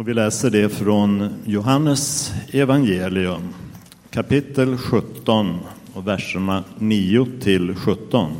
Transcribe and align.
Och 0.00 0.08
vi 0.08 0.14
läser 0.14 0.50
det 0.50 0.68
från 0.68 1.34
Johannes 1.44 2.32
evangelium 2.52 3.54
kapitel 4.10 4.76
17 4.76 5.58
och 5.94 6.06
verserna 6.06 6.64
9 6.78 7.26
till 7.40 7.74
17. 7.74 8.32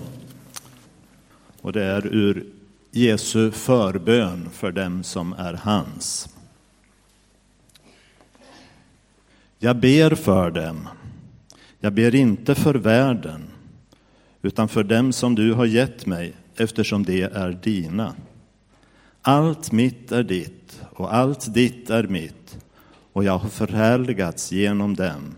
Och 1.60 1.72
det 1.72 1.84
är 1.84 2.06
ur 2.06 2.46
Jesu 2.90 3.50
förbön 3.50 4.48
för 4.52 4.72
dem 4.72 5.02
som 5.02 5.32
är 5.32 5.54
hans. 5.54 6.28
Jag 9.58 9.76
ber 9.76 10.14
för 10.14 10.50
dem. 10.50 10.88
Jag 11.80 11.92
ber 11.92 12.14
inte 12.14 12.54
för 12.54 12.74
världen, 12.74 13.42
utan 14.42 14.68
för 14.68 14.84
dem 14.84 15.12
som 15.12 15.34
du 15.34 15.52
har 15.52 15.66
gett 15.66 16.06
mig, 16.06 16.32
eftersom 16.56 17.04
de 17.04 17.22
är 17.22 17.58
dina. 17.62 18.14
Allt 19.22 19.72
mitt 19.72 20.12
är 20.12 20.22
ditt 20.22 20.59
och 21.00 21.14
allt 21.14 21.54
ditt 21.54 21.90
är 21.90 22.02
mitt, 22.02 22.58
och 23.12 23.24
jag 23.24 23.38
har 23.38 23.48
förhärligats 23.48 24.52
genom 24.52 24.94
dem. 24.94 25.34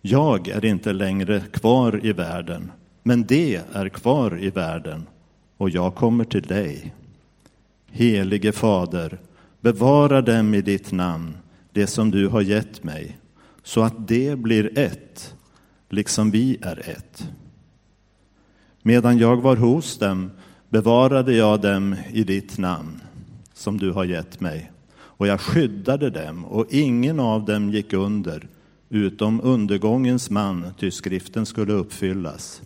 Jag 0.00 0.48
är 0.48 0.64
inte 0.64 0.92
längre 0.92 1.40
kvar 1.40 2.06
i 2.06 2.12
världen, 2.12 2.72
men 3.02 3.26
det 3.26 3.62
är 3.72 3.88
kvar 3.88 4.38
i 4.42 4.50
världen, 4.50 5.06
och 5.56 5.70
jag 5.70 5.94
kommer 5.94 6.24
till 6.24 6.42
dig. 6.42 6.94
Helige 7.90 8.52
Fader, 8.52 9.18
bevara 9.60 10.22
dem 10.22 10.54
i 10.54 10.62
ditt 10.62 10.92
namn, 10.92 11.36
det 11.72 11.86
som 11.86 12.10
du 12.10 12.28
har 12.28 12.42
gett 12.42 12.84
mig, 12.84 13.18
så 13.62 13.82
att 13.82 14.08
det 14.08 14.38
blir 14.38 14.78
ett, 14.78 15.34
liksom 15.88 16.30
vi 16.30 16.58
är 16.62 16.90
ett. 16.90 17.28
Medan 18.82 19.18
jag 19.18 19.36
var 19.36 19.56
hos 19.56 19.98
dem 19.98 20.30
bevarade 20.68 21.34
jag 21.34 21.60
dem 21.60 21.96
i 22.12 22.24
ditt 22.24 22.58
namn, 22.58 23.00
som 23.54 23.78
du 23.78 23.92
har 23.92 24.04
gett 24.04 24.40
mig, 24.40 24.70
och 25.20 25.26
jag 25.26 25.40
skyddade 25.40 26.10
dem, 26.10 26.44
och 26.44 26.66
ingen 26.70 27.20
av 27.20 27.44
dem 27.44 27.70
gick 27.70 27.92
under, 27.92 28.48
utom 28.88 29.40
undergångens 29.44 30.30
man, 30.30 30.66
ty 30.78 30.90
skriften 30.90 31.46
skulle 31.46 31.72
uppfyllas. 31.72 32.62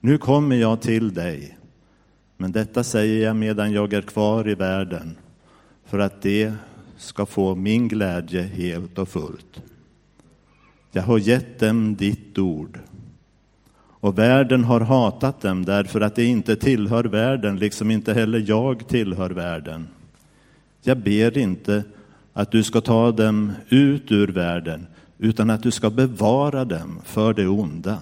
Nu 0.00 0.18
kommer 0.18 0.56
jag 0.56 0.80
till 0.80 1.14
dig, 1.14 1.58
men 2.36 2.52
detta 2.52 2.84
säger 2.84 3.26
jag 3.26 3.36
medan 3.36 3.72
jag 3.72 3.92
är 3.92 4.02
kvar 4.02 4.48
i 4.48 4.54
världen, 4.54 5.16
för 5.84 5.98
att 5.98 6.22
det 6.22 6.52
ska 6.96 7.26
få 7.26 7.54
min 7.54 7.88
glädje 7.88 8.42
helt 8.42 8.98
och 8.98 9.08
fullt. 9.08 9.62
Jag 10.92 11.02
har 11.02 11.18
gett 11.18 11.60
dem 11.60 11.94
ditt 11.94 12.38
ord, 12.38 12.80
och 13.76 14.18
världen 14.18 14.64
har 14.64 14.80
hatat 14.80 15.40
dem 15.40 15.64
därför 15.64 16.00
att 16.00 16.16
de 16.16 16.24
inte 16.24 16.56
tillhör 16.56 17.04
världen, 17.04 17.58
liksom 17.58 17.90
inte 17.90 18.14
heller 18.14 18.44
jag 18.46 18.88
tillhör 18.88 19.30
världen. 19.30 19.88
Jag 20.86 20.98
ber 20.98 21.38
inte 21.38 21.84
att 22.32 22.50
du 22.50 22.62
ska 22.62 22.80
ta 22.80 23.12
dem 23.12 23.52
ut 23.68 24.12
ur 24.12 24.28
världen, 24.28 24.86
utan 25.18 25.50
att 25.50 25.62
du 25.62 25.70
ska 25.70 25.90
bevara 25.90 26.64
dem 26.64 27.00
för 27.04 27.34
det 27.34 27.46
onda. 27.46 27.98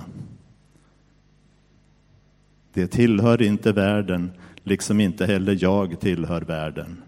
Det 2.72 2.86
tillhör 2.86 3.42
inte 3.42 3.72
världen, 3.72 4.30
liksom 4.62 5.00
inte 5.00 5.26
heller 5.26 5.58
jag 5.60 6.00
tillhör 6.00 6.40
världen. 6.40 7.02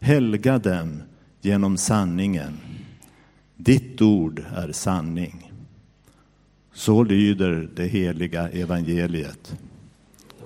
Helga 0.00 0.58
dem 0.58 1.02
genom 1.40 1.76
sanningen. 1.76 2.58
Ditt 3.56 4.02
ord 4.02 4.44
är 4.56 4.72
sanning. 4.72 5.52
Så 6.72 7.02
lyder 7.02 7.68
det 7.74 7.86
heliga 7.86 8.48
evangeliet. 8.48 9.56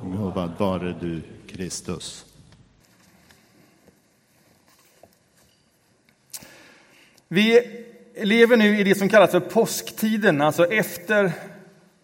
Lovad 0.02 0.50
vare 0.58 0.94
du, 1.00 1.20
Kristus. 1.46 2.27
Vi 7.28 7.62
lever 8.22 8.56
nu 8.56 8.78
i 8.78 8.84
det 8.84 8.94
som 8.94 9.08
kallas 9.08 9.30
för 9.30 9.40
påsktiden, 9.40 10.40
alltså 10.40 10.64
efter 10.64 11.32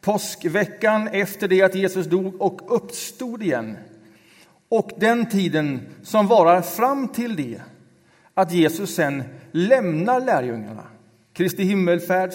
påskveckan, 0.01 1.09
efter 1.09 1.49
det 1.49 1.63
att 1.63 1.75
Jesus 1.75 2.07
dog 2.07 2.41
och 2.41 2.77
uppstod 2.77 3.43
igen. 3.43 3.77
Och 4.69 4.91
den 4.97 5.29
tiden 5.29 5.81
som 6.03 6.27
varar 6.27 6.63
fram 6.63 7.09
till 7.09 7.37
det 7.37 7.61
att 8.35 8.53
Jesus 8.53 8.95
sen 8.95 9.23
lämnar 9.53 10.21
lärjungarna, 10.21 10.85
Kristi 11.33 11.63
himmelfärd 11.63 12.33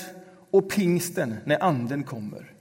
och 0.51 0.69
pingsten 0.69 1.35
när 1.45 1.63
anden 1.63 2.03
kommer. 2.03 2.53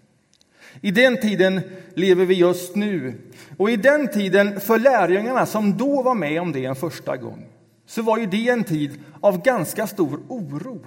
I 0.81 0.91
den 0.91 1.21
tiden 1.21 1.61
lever 1.94 2.25
vi 2.25 2.34
just 2.34 2.77
nu. 2.77 3.15
Och 3.56 3.71
i 3.71 3.77
den 3.77 4.09
tiden 4.09 4.61
för 4.61 4.78
lärjungarna 4.78 5.47
som 5.47 5.77
då 5.77 6.03
var 6.03 6.15
med 6.15 6.41
om 6.41 6.53
det 6.53 6.65
en 6.65 6.77
första 6.77 7.17
gång 7.17 7.47
så 7.88 8.03
var 8.03 8.19
ju 8.19 8.26
det 8.26 8.49
en 8.49 8.65
tid 8.65 9.00
av 9.21 9.43
ganska 9.43 9.87
stor 9.87 10.22
oro. 10.28 10.87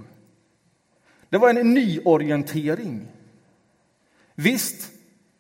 Det 1.30 1.38
var 1.38 1.50
en 1.50 1.74
nyorientering. 1.74 3.08
Visst, 4.36 4.92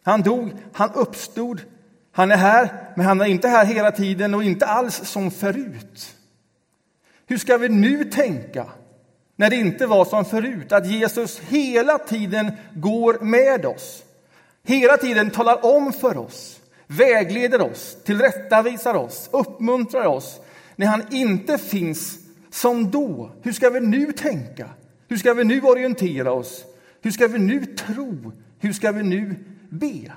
han 0.03 0.21
dog, 0.21 0.51
han 0.73 0.91
uppstod, 0.93 1.61
han 2.11 2.31
är 2.31 2.37
här, 2.37 2.93
men 2.95 3.05
han 3.05 3.21
är 3.21 3.25
inte 3.25 3.47
här 3.47 3.65
hela 3.65 3.91
tiden 3.91 4.33
och 4.33 4.43
inte 4.43 4.65
alls 4.65 4.95
som 4.95 5.31
förut. 5.31 6.15
Hur 7.27 7.37
ska 7.37 7.57
vi 7.57 7.69
nu 7.69 8.05
tänka 8.05 8.65
när 9.35 9.49
det 9.49 9.55
inte 9.55 9.87
var 9.87 10.05
som 10.05 10.25
förut, 10.25 10.71
att 10.71 10.87
Jesus 10.87 11.39
hela 11.39 11.97
tiden 11.97 12.51
går 12.73 13.19
med 13.19 13.65
oss, 13.65 14.03
hela 14.63 14.97
tiden 14.97 15.29
talar 15.29 15.65
om 15.65 15.93
för 15.93 16.17
oss, 16.17 16.59
vägleder 16.87 17.61
oss, 17.61 17.97
tillrättavisar 18.03 18.93
oss, 18.93 19.29
uppmuntrar 19.31 20.05
oss, 20.05 20.39
när 20.81 20.87
han 20.87 21.03
inte 21.11 21.57
finns 21.57 22.19
som 22.49 22.91
då? 22.91 23.31
Hur 23.41 23.53
ska 23.53 23.69
vi 23.69 23.79
nu 23.79 24.11
tänka? 24.11 24.69
Hur 25.07 25.17
ska 25.17 25.33
vi 25.33 25.43
nu 25.43 25.61
orientera 25.61 26.31
oss? 26.31 26.65
Hur 27.01 27.11
ska 27.11 27.27
vi 27.27 27.39
nu 27.39 27.65
tro? 27.65 28.31
Hur 28.59 28.73
ska 28.73 28.91
vi 28.91 29.03
nu 29.03 29.35
be? 29.69 30.11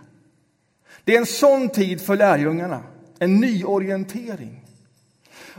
Det 1.05 1.15
är 1.15 1.19
en 1.19 1.27
sån 1.27 1.69
tid 1.69 2.01
för 2.01 2.17
lärjungarna, 2.17 2.83
en 3.19 3.41
nyorientering. 3.41 4.65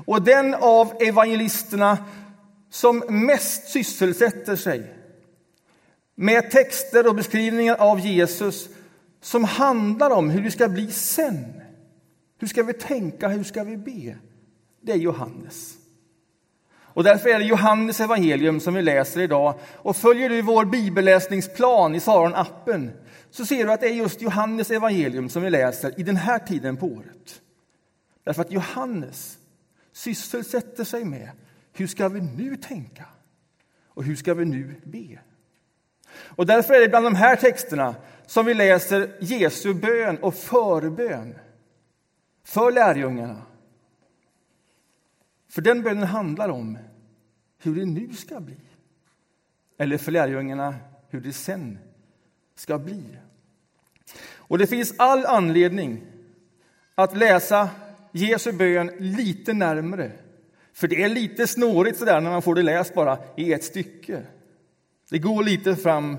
Och 0.05 0.21
den 0.21 0.53
av 0.53 0.93
evangelisterna 1.01 1.97
som 2.69 3.03
mest 3.09 3.69
sysselsätter 3.69 4.55
sig 4.55 4.93
med 6.15 6.51
texter 6.51 7.07
och 7.07 7.15
beskrivningar 7.15 7.75
av 7.75 7.99
Jesus 7.99 8.69
som 9.21 9.43
handlar 9.43 10.09
om 10.09 10.29
hur 10.29 10.41
det 10.41 10.51
ska 10.51 10.67
bli 10.67 10.91
sen. 10.91 11.61
Hur 12.39 12.47
ska 12.47 12.63
vi 12.63 12.73
tänka? 12.73 13.27
Hur 13.27 13.43
ska 13.43 13.63
vi 13.63 13.77
be? 13.77 14.15
Det 14.85 14.91
är 14.91 14.97
Johannes. 14.97 15.77
Och 16.77 17.03
därför 17.03 17.29
är 17.29 17.39
det 17.39 17.45
Johannes 17.45 17.99
evangelium 17.99 18.59
som 18.59 18.73
vi 18.73 18.81
läser 18.81 19.21
idag. 19.21 19.59
Och 19.75 19.95
följer 19.95 20.29
du 20.29 20.41
vår 20.41 20.65
bibelläsningsplan 20.65 21.95
i 21.95 21.99
Saron-appen 21.99 22.91
så 23.31 23.45
ser 23.45 23.65
du 23.65 23.71
att 23.71 23.81
det 23.81 23.87
är 23.87 23.93
just 23.93 24.21
Johannes 24.21 24.71
evangelium 24.71 25.29
som 25.29 25.43
vi 25.43 25.49
läser 25.49 25.99
i 25.99 26.03
den 26.03 26.15
här 26.15 26.39
tiden 26.39 26.77
på 26.77 26.85
året. 26.85 27.41
Därför 28.23 28.41
att 28.41 28.51
Johannes 28.51 29.37
sysselsätter 29.93 30.83
sig 30.83 31.05
med 31.05 31.29
hur 31.73 31.87
ska 31.87 32.09
vi 32.09 32.21
nu 32.21 32.55
tänka 32.55 33.05
och 33.87 34.03
hur 34.03 34.15
ska 34.15 34.33
vi 34.33 34.45
nu 34.45 34.81
be. 34.83 35.19
Och 36.17 36.45
därför 36.45 36.73
är 36.73 36.81
det 36.81 36.89
bland 36.89 37.05
de 37.05 37.15
här 37.15 37.35
texterna 37.35 37.95
som 38.25 38.45
vi 38.45 38.53
läser 38.53 39.15
Jesu 39.19 39.73
bön 39.73 40.17
och 40.17 40.35
förbön 40.35 41.35
för 42.43 42.71
lärjungarna 42.71 43.41
för 45.55 45.61
den 45.61 45.81
bönen 45.81 46.03
handlar 46.03 46.49
om 46.49 46.77
hur 47.57 47.75
det 47.75 47.85
nu 47.85 48.13
ska 48.13 48.39
bli. 48.39 48.57
Eller 49.77 49.97
för 49.97 50.11
lärjungarna, 50.11 50.75
hur 51.09 51.21
det 51.21 51.33
sen 51.33 51.77
ska 52.55 52.77
bli. 52.77 53.03
Och 54.27 54.57
det 54.57 54.67
finns 54.67 54.93
all 54.97 55.25
anledning 55.25 56.05
att 56.95 57.17
läsa 57.17 57.69
Jesu 58.11 58.51
bön 58.51 58.91
lite 58.99 59.53
närmre. 59.53 60.11
För 60.73 60.87
det 60.87 61.03
är 61.03 61.09
lite 61.09 61.47
snårigt 61.47 61.99
sådär 61.99 62.21
när 62.21 62.31
man 62.31 62.41
får 62.41 62.55
det 62.55 62.63
läst 62.63 62.93
bara 62.93 63.17
i 63.37 63.53
ett 63.53 63.63
stycke. 63.63 64.21
Det 65.09 65.19
går 65.19 65.43
lite 65.43 65.75
fram 65.75 66.17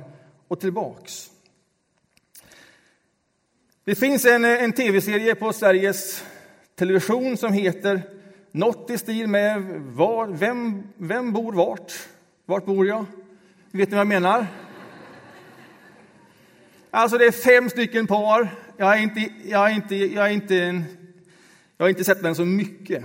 och 0.48 0.60
tillbaks. 0.60 1.30
Det 3.84 3.94
finns 3.94 4.24
en, 4.24 4.44
en 4.44 4.72
tv-serie 4.72 5.34
på 5.34 5.52
Sveriges 5.52 6.24
Television 6.74 7.36
som 7.36 7.52
heter 7.52 8.15
något 8.56 8.90
i 8.90 8.98
stil 8.98 9.26
med 9.26 9.62
var, 9.80 10.26
vem, 10.26 10.82
vem 10.96 11.32
bor 11.32 11.52
vart? 11.52 11.92
Vart 12.44 12.64
bor 12.64 12.86
jag? 12.86 13.04
Vet 13.70 13.88
ni 13.88 13.94
vad 13.94 14.00
jag 14.00 14.06
menar? 14.06 14.46
Alltså, 16.90 17.18
det 17.18 17.24
är 17.24 17.32
fem 17.32 17.70
stycken 17.70 18.06
par. 18.06 18.48
Jag 18.76 18.86
har 18.86 18.96
inte, 18.96 19.28
jag 19.44 19.58
har 19.58 19.68
inte, 19.68 19.96
jag 19.96 20.22
har 20.22 20.28
inte, 20.28 20.54
jag 21.76 21.84
har 21.84 21.88
inte 21.88 22.04
sett 22.04 22.22
den 22.22 22.34
så 22.34 22.44
mycket. 22.44 23.04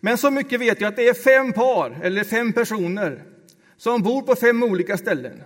Men 0.00 0.18
så 0.18 0.30
mycket 0.30 0.60
vet 0.60 0.80
jag 0.80 0.88
att 0.88 0.96
det 0.96 1.08
är 1.08 1.14
fem 1.14 1.52
par, 1.52 1.98
eller 2.02 2.24
fem 2.24 2.52
personer, 2.52 3.22
som 3.76 4.02
bor 4.02 4.22
på 4.22 4.34
fem 4.34 4.62
olika 4.62 4.96
ställen. 4.96 5.42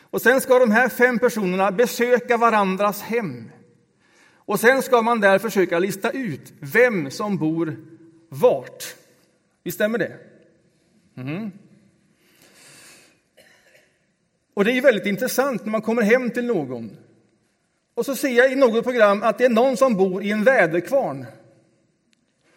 Och 0.00 0.22
sen 0.22 0.40
ska 0.40 0.58
de 0.58 0.70
här 0.70 0.88
fem 0.88 1.18
personerna 1.18 1.70
besöka 1.70 2.36
varandras 2.36 3.02
hem. 3.02 3.50
Och 4.50 4.60
sen 4.60 4.82
ska 4.82 5.02
man 5.02 5.20
där 5.20 5.38
försöka 5.38 5.78
lista 5.78 6.10
ut 6.10 6.52
vem 6.60 7.10
som 7.10 7.36
bor 7.36 7.76
vart. 8.28 8.84
Visst 9.62 9.74
stämmer 9.74 9.98
det? 9.98 10.16
Mm. 11.16 11.50
Och 14.54 14.64
det 14.64 14.72
är 14.72 14.82
väldigt 14.82 15.06
intressant 15.06 15.64
när 15.64 15.72
man 15.72 15.82
kommer 15.82 16.02
hem 16.02 16.30
till 16.30 16.46
någon 16.46 16.96
och 17.94 18.06
så 18.06 18.16
ser 18.16 18.28
jag 18.28 18.52
i 18.52 18.56
något 18.56 18.84
program 18.84 19.22
att 19.22 19.38
det 19.38 19.44
är 19.44 19.48
någon 19.48 19.76
som 19.76 19.96
bor 19.96 20.22
i 20.22 20.30
en 20.30 20.44
väderkvarn. 20.44 21.26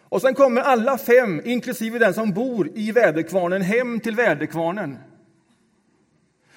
Och 0.00 0.20
sen 0.20 0.34
kommer 0.34 0.60
alla 0.60 0.98
fem, 0.98 1.42
inklusive 1.44 1.98
den 1.98 2.14
som 2.14 2.32
bor 2.32 2.70
i 2.74 2.92
väderkvarnen, 2.92 3.62
hem 3.62 4.00
till 4.00 4.16
väderkvarnen. 4.16 4.98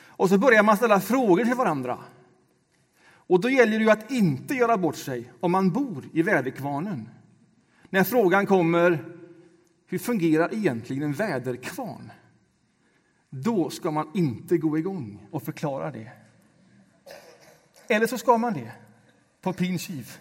Och 0.05 0.29
så 0.29 0.37
börjar 0.37 0.63
man 0.63 0.77
ställa 0.77 0.99
frågor 0.99 1.43
till 1.43 1.55
varandra. 1.55 1.97
Och 3.27 3.41
då 3.41 3.49
gäller 3.49 3.77
det 3.77 3.83
ju 3.83 3.91
att 3.91 4.11
inte 4.11 4.53
göra 4.53 4.77
bort 4.77 4.95
sig 4.95 5.31
om 5.39 5.51
man 5.51 5.71
bor 5.71 6.03
i 6.13 6.21
väderkvarnen. 6.21 7.09
När 7.89 8.03
frågan 8.03 8.45
kommer, 8.45 9.05
hur 9.87 9.99
fungerar 9.99 10.53
egentligen 10.53 11.03
en 11.03 11.13
väderkvarn? 11.13 12.11
Då 13.29 13.69
ska 13.69 13.91
man 13.91 14.11
inte 14.13 14.57
gå 14.57 14.77
igång 14.77 15.27
och 15.31 15.43
förklara 15.43 15.91
det. 15.91 16.11
Eller 17.87 18.07
så 18.07 18.17
ska 18.17 18.37
man 18.37 18.53
det, 18.53 18.71
på 19.41 19.53
pin 19.53 19.79
kiv. 19.79 20.17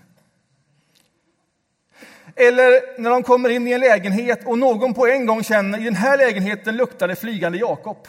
Eller 2.35 3.01
när 3.01 3.11
de 3.11 3.23
kommer 3.23 3.49
in 3.49 3.69
i 3.69 3.73
en 3.73 3.81
lägenhet 3.81 4.47
och 4.47 4.59
någon 4.59 4.95
på 4.95 5.07
en 5.07 5.27
gång 5.27 5.43
känner 5.43 5.81
i 5.81 5.85
den 5.85 5.95
här 5.95 6.19
lägenheten 6.19 6.77
luktar 6.77 7.09
det 7.09 7.17
flygande 7.17 7.59
Jakob. 7.59 8.09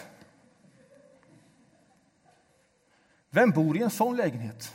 Vem 3.29 3.51
bor 3.51 3.77
i 3.77 3.81
en 3.81 3.89
sån 3.89 4.15
lägenhet? 4.15 4.73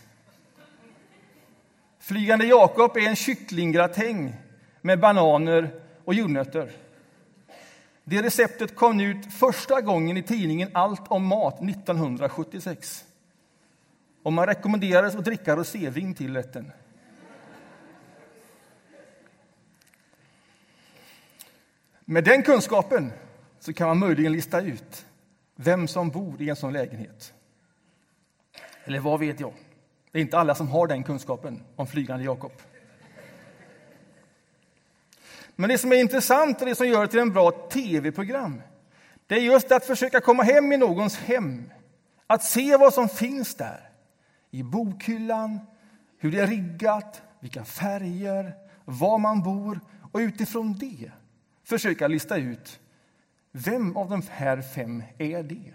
Flygande 2.13 2.47
Jakob 2.47 2.97
är 2.97 3.09
en 3.09 3.17
kycklinggratäng 3.17 4.35
med 4.81 5.01
bananer 5.01 5.71
och 6.05 6.15
jordnötter. 6.15 6.73
Det 8.05 8.23
receptet 8.23 8.77
kom 8.77 9.01
ut 9.01 9.33
första 9.35 9.81
gången 9.81 10.17
i 10.17 10.23
tidningen 10.23 10.69
Allt 10.73 11.09
om 11.09 11.27
mat 11.27 11.63
1976. 11.63 13.05
Och 14.23 14.33
man 14.33 14.47
rekommenderades 14.47 15.15
att 15.15 15.25
dricka 15.25 15.57
rosévin 15.57 16.15
till 16.15 16.35
rätten. 16.35 16.73
Med 22.05 22.25
den 22.25 22.43
kunskapen 22.43 23.13
så 23.61 23.73
kan 23.73 23.89
man 23.89 23.99
möjligen 23.99 24.33
lista 24.33 24.61
ut 24.61 25.07
vem 25.57 25.89
som 25.89 26.11
bor 26.11 26.43
i 26.43 26.49
en 26.49 26.57
sån 26.57 26.73
lägenhet. 26.73 27.35
Eller 28.85 29.01
vad 29.01 29.21
vet 29.21 29.41
jag? 29.41 29.53
Det 30.13 30.19
är 30.19 30.23
inte 30.23 30.39
alla 30.39 30.55
som 30.55 30.69
har 30.69 30.87
den 30.87 31.03
kunskapen 31.03 31.63
om 31.77 31.87
flygande 31.87 32.25
Jakob. 32.25 32.53
Men 35.57 35.71
det 35.71 35.79
som 35.79 35.93
är 35.93 35.97
intressant 35.97 36.61
och 36.61 36.67
det 36.67 36.75
som 36.75 36.87
gör 36.87 37.01
det 37.01 37.09
till 37.09 37.21
en 37.21 37.33
bra 37.33 37.51
tv-program 37.51 38.63
det 39.27 39.35
är 39.35 39.41
just 39.41 39.73
att 39.73 39.87
försöka 39.87 40.21
komma 40.21 40.43
hem 40.43 40.73
i 40.73 40.77
någons 40.77 41.19
hem, 41.19 41.71
att 42.27 42.45
se 42.45 42.77
vad 42.77 42.95
som 42.95 43.09
finns 43.09 43.55
där 43.55 43.91
i 44.51 44.63
bokhyllan, 44.63 45.61
hur 46.19 46.33
det 46.33 46.41
är 46.41 46.47
riggat, 46.47 47.23
vilka 47.41 47.65
färger, 47.65 48.55
var 48.85 49.19
man 49.19 49.43
bor 49.43 49.81
och 50.13 50.19
utifrån 50.19 50.79
det 50.79 51.11
försöka 51.65 52.09
lista 52.09 52.37
ut 52.37 52.81
vem 53.53 53.97
av 53.97 54.11
de 54.11 54.23
här 54.31 54.63
fem 54.63 55.03
är 55.19 55.43
det? 55.43 55.75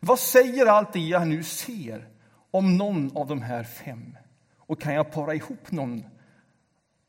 Vad 0.00 0.18
säger 0.18 0.66
allt 0.66 0.92
det 0.92 1.00
jag 1.00 1.28
nu 1.28 1.42
ser 1.42 2.08
om 2.52 2.76
någon 2.76 3.16
av 3.16 3.26
de 3.26 3.42
här 3.42 3.64
fem? 3.64 4.16
Och 4.56 4.80
kan 4.80 4.94
jag 4.94 5.12
para 5.12 5.34
ihop 5.34 5.70
någon 5.70 6.04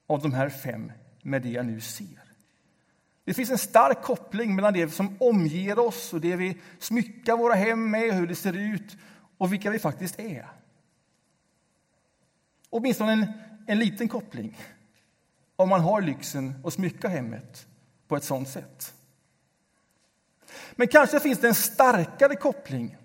av 0.07 0.21
de 0.21 0.33
här 0.33 0.49
fem 0.49 0.91
med 1.21 1.41
det 1.41 1.49
jag 1.49 1.65
nu 1.65 1.81
ser? 1.81 2.23
Det 3.25 3.33
finns 3.33 3.49
en 3.49 3.57
stark 3.57 4.01
koppling 4.01 4.55
mellan 4.55 4.73
det 4.73 4.89
som 4.89 5.17
omger 5.19 5.79
oss 5.79 6.13
och 6.13 6.21
det 6.21 6.35
vi 6.35 6.57
smyckar 6.79 7.37
våra 7.37 7.53
hem 7.53 7.91
med, 7.91 8.13
hur 8.13 8.27
det 8.27 8.35
ser 8.35 8.53
ut 8.53 8.97
och 9.37 9.53
vilka 9.53 9.71
vi 9.71 9.79
faktiskt 9.79 10.19
är. 10.19 10.47
Åtminstone 12.69 13.11
en, 13.11 13.33
en 13.67 13.79
liten 13.79 14.07
koppling 14.07 14.57
om 15.55 15.69
man 15.69 15.81
har 15.81 16.01
lyxen 16.01 16.53
att 16.65 16.73
smycka 16.73 17.07
hemmet 17.07 17.67
på 18.07 18.15
ett 18.15 18.23
sådant 18.23 18.49
sätt. 18.49 18.93
Men 20.71 20.87
kanske 20.87 21.19
finns 21.19 21.39
det 21.39 21.47
en 21.47 21.55
starkare 21.55 22.35
koppling 22.35 22.97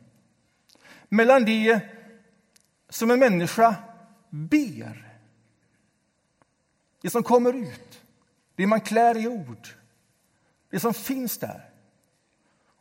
mellan 1.08 1.44
det 1.44 1.81
som 2.88 3.11
en 3.11 3.19
människa 3.19 3.75
ber, 4.31 5.14
det 7.00 7.11
som 7.11 7.23
kommer 7.23 7.52
ut, 7.52 8.00
det 8.55 8.67
man 8.67 8.81
klär 8.81 9.17
i 9.17 9.29
ord, 9.29 9.69
det 10.70 10.81
som 10.81 10.94
finns 10.94 11.38
där 11.38 11.70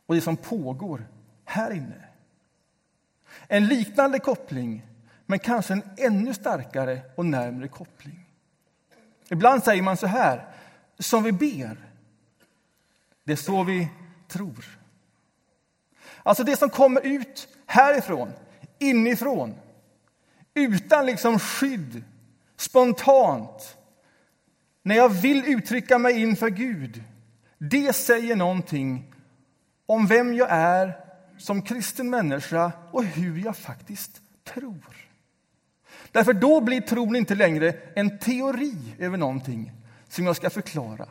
och 0.06 0.14
det 0.14 0.20
som 0.20 0.36
pågår 0.36 1.06
här 1.44 1.70
inne. 1.70 2.04
En 3.48 3.66
liknande 3.66 4.18
koppling, 4.18 4.86
men 5.26 5.38
kanske 5.38 5.72
en 5.72 5.82
ännu 5.96 6.34
starkare 6.34 7.00
och 7.14 7.26
närmre 7.26 7.68
koppling. 7.68 8.24
Ibland 9.30 9.64
säger 9.64 9.82
man 9.82 9.96
så 9.96 10.06
här, 10.06 10.46
som 10.98 11.22
vi 11.22 11.32
ber, 11.32 11.76
det 13.24 13.32
är 13.32 13.36
så 13.36 13.64
vi 13.64 13.88
tror. 14.28 14.78
Alltså 16.22 16.44
det 16.44 16.56
som 16.56 16.70
kommer 16.70 17.06
ut 17.06 17.48
härifrån, 17.66 18.32
inifrån, 18.78 19.54
utan 20.58 21.06
liksom 21.06 21.38
skydd, 21.38 22.02
spontant, 22.56 23.76
när 24.82 24.96
jag 24.96 25.08
vill 25.08 25.44
uttrycka 25.46 25.98
mig 25.98 26.22
inför 26.22 26.48
Gud, 26.48 27.02
det 27.58 27.92
säger 27.92 28.36
någonting 28.36 29.14
om 29.86 30.06
vem 30.06 30.34
jag 30.34 30.48
är 30.50 30.92
som 31.38 31.62
kristen 31.62 32.10
människa 32.10 32.72
och 32.90 33.04
hur 33.04 33.38
jag 33.38 33.56
faktiskt 33.56 34.22
tror. 34.44 34.96
Därför 36.12 36.32
då 36.32 36.60
blir 36.60 36.80
tron 36.80 37.16
inte 37.16 37.34
längre 37.34 37.74
en 37.94 38.18
teori 38.18 38.94
över 38.98 39.16
någonting 39.18 39.72
som 40.08 40.26
jag 40.26 40.36
ska 40.36 40.50
förklara. 40.50 41.08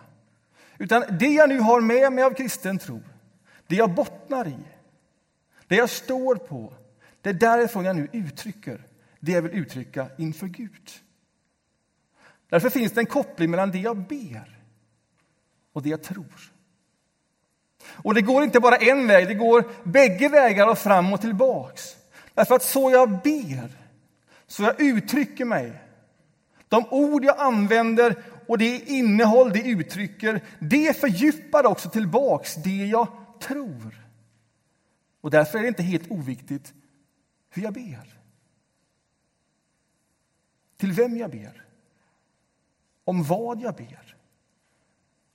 Utan 0.78 1.04
det 1.20 1.30
jag 1.30 1.50
nu 1.50 1.60
har 1.60 1.82
med 1.82 2.14
mig 2.14 2.24
av 2.24 2.34
kristen 2.34 2.80
tro, 2.80 3.02
det 3.68 3.76
jag 3.76 3.94
bottnar 3.94 4.48
i, 4.48 4.58
det 5.68 5.76
jag 5.76 5.90
står 5.90 6.36
på, 6.36 6.74
det 7.22 7.30
är 7.30 7.34
därifrån 7.34 7.86
jag 7.86 7.96
nu 7.96 8.08
uttrycker 8.12 8.86
det 9.28 9.34
jag 9.34 9.42
vill 9.42 9.60
uttrycka 9.60 10.08
inför 10.18 10.48
Gud. 10.48 10.90
Därför 12.50 12.70
finns 12.70 12.92
det 12.92 13.02
en 13.02 13.06
koppling 13.06 13.52
mellan 13.52 13.72
det 13.72 13.80
jag 13.80 13.98
ber 13.98 14.60
och 15.74 15.82
det 15.84 15.90
jag 15.90 16.04
tror. 16.04 16.52
Och 17.88 18.14
det 18.14 18.22
går 18.22 18.44
inte 18.44 18.60
bara 18.60 18.76
en 18.76 19.08
väg, 19.08 19.28
det 19.28 19.34
går 19.34 19.64
bägge 19.84 20.30
vägar 20.30 20.68
och 20.68 20.78
fram 20.78 21.14
och 21.14 21.22
tillbaks. 21.22 21.96
Därför 22.34 22.56
att 22.56 22.64
så 22.64 22.92
jag 22.92 23.10
ber, 23.10 23.72
så 24.48 24.64
jag 24.64 24.82
uttrycker 24.82 25.46
mig, 25.46 25.82
de 26.68 26.86
ord 26.90 27.26
jag 27.26 27.40
använder 27.40 28.24
och 28.48 28.58
det 28.58 28.90
innehåll 28.90 29.52
det 29.52 29.62
uttrycker, 29.62 30.44
det 30.60 30.98
fördjupar 31.00 31.66
också 31.66 31.90
tillbaks 31.90 32.56
det 32.56 32.86
jag 32.86 33.08
tror. 33.42 34.08
Och 35.22 35.32
därför 35.32 35.58
är 35.58 35.62
det 35.62 35.68
inte 35.68 35.84
helt 35.84 36.12
oviktigt 36.12 36.74
hur 37.50 37.64
jag 37.64 37.74
ber. 37.74 38.17
Till 40.78 40.92
vem 40.92 41.18
jag 41.18 41.32
ber, 41.32 41.66
om 43.04 43.24
vad 43.24 43.62
jag 43.62 43.76
ber 43.76 44.16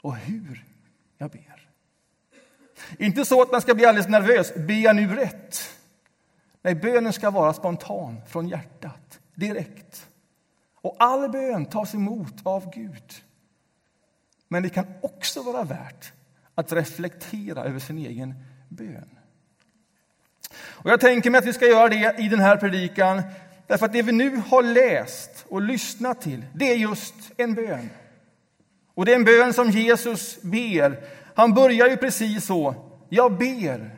och 0.02 0.16
hur 0.16 0.64
jag 1.18 1.30
ber. 1.30 1.68
Inte 2.98 3.24
så 3.24 3.42
att 3.42 3.52
man 3.52 3.60
ska 3.60 3.74
bli 3.74 3.86
alldeles 3.86 4.08
nervös. 4.08 4.54
Ber 4.54 4.74
jag 4.82 4.96
nu 4.96 5.16
rätt? 5.16 5.78
Nej, 6.62 6.74
bönen 6.74 7.12
ska 7.12 7.30
vara 7.30 7.52
spontan, 7.52 8.20
från 8.28 8.48
hjärtat, 8.48 9.20
direkt. 9.34 10.08
Och 10.74 10.96
all 10.98 11.30
bön 11.30 11.66
tas 11.66 11.94
emot 11.94 12.34
av 12.46 12.70
Gud. 12.74 13.12
Men 14.48 14.62
det 14.62 14.68
kan 14.68 14.86
också 15.02 15.42
vara 15.42 15.64
värt 15.64 16.12
att 16.54 16.72
reflektera 16.72 17.64
över 17.64 17.78
sin 17.78 17.98
egen 17.98 18.34
bön. 18.68 19.18
Och 20.54 20.90
jag 20.90 21.00
tänker 21.00 21.30
mig 21.30 21.38
att 21.38 21.46
vi 21.46 21.52
ska 21.52 21.66
göra 21.66 21.88
det 21.88 22.14
i 22.18 22.28
den 22.28 22.40
här 22.40 22.56
predikan 22.56 23.22
därför 23.72 23.86
att 23.86 23.92
det 23.92 24.02
vi 24.02 24.12
nu 24.12 24.36
har 24.36 24.62
läst 24.62 25.44
och 25.48 25.62
lyssnat 25.62 26.20
till, 26.20 26.44
det 26.54 26.72
är 26.72 26.76
just 26.76 27.14
en 27.36 27.54
bön. 27.54 27.90
Och 28.94 29.04
det 29.04 29.12
är 29.12 29.16
en 29.16 29.24
bön 29.24 29.52
som 29.52 29.70
Jesus 29.70 30.42
ber. 30.42 31.04
Han 31.34 31.54
börjar 31.54 31.88
ju 31.88 31.96
precis 31.96 32.44
så. 32.44 32.74
Jag 33.08 33.38
ber 33.38 33.90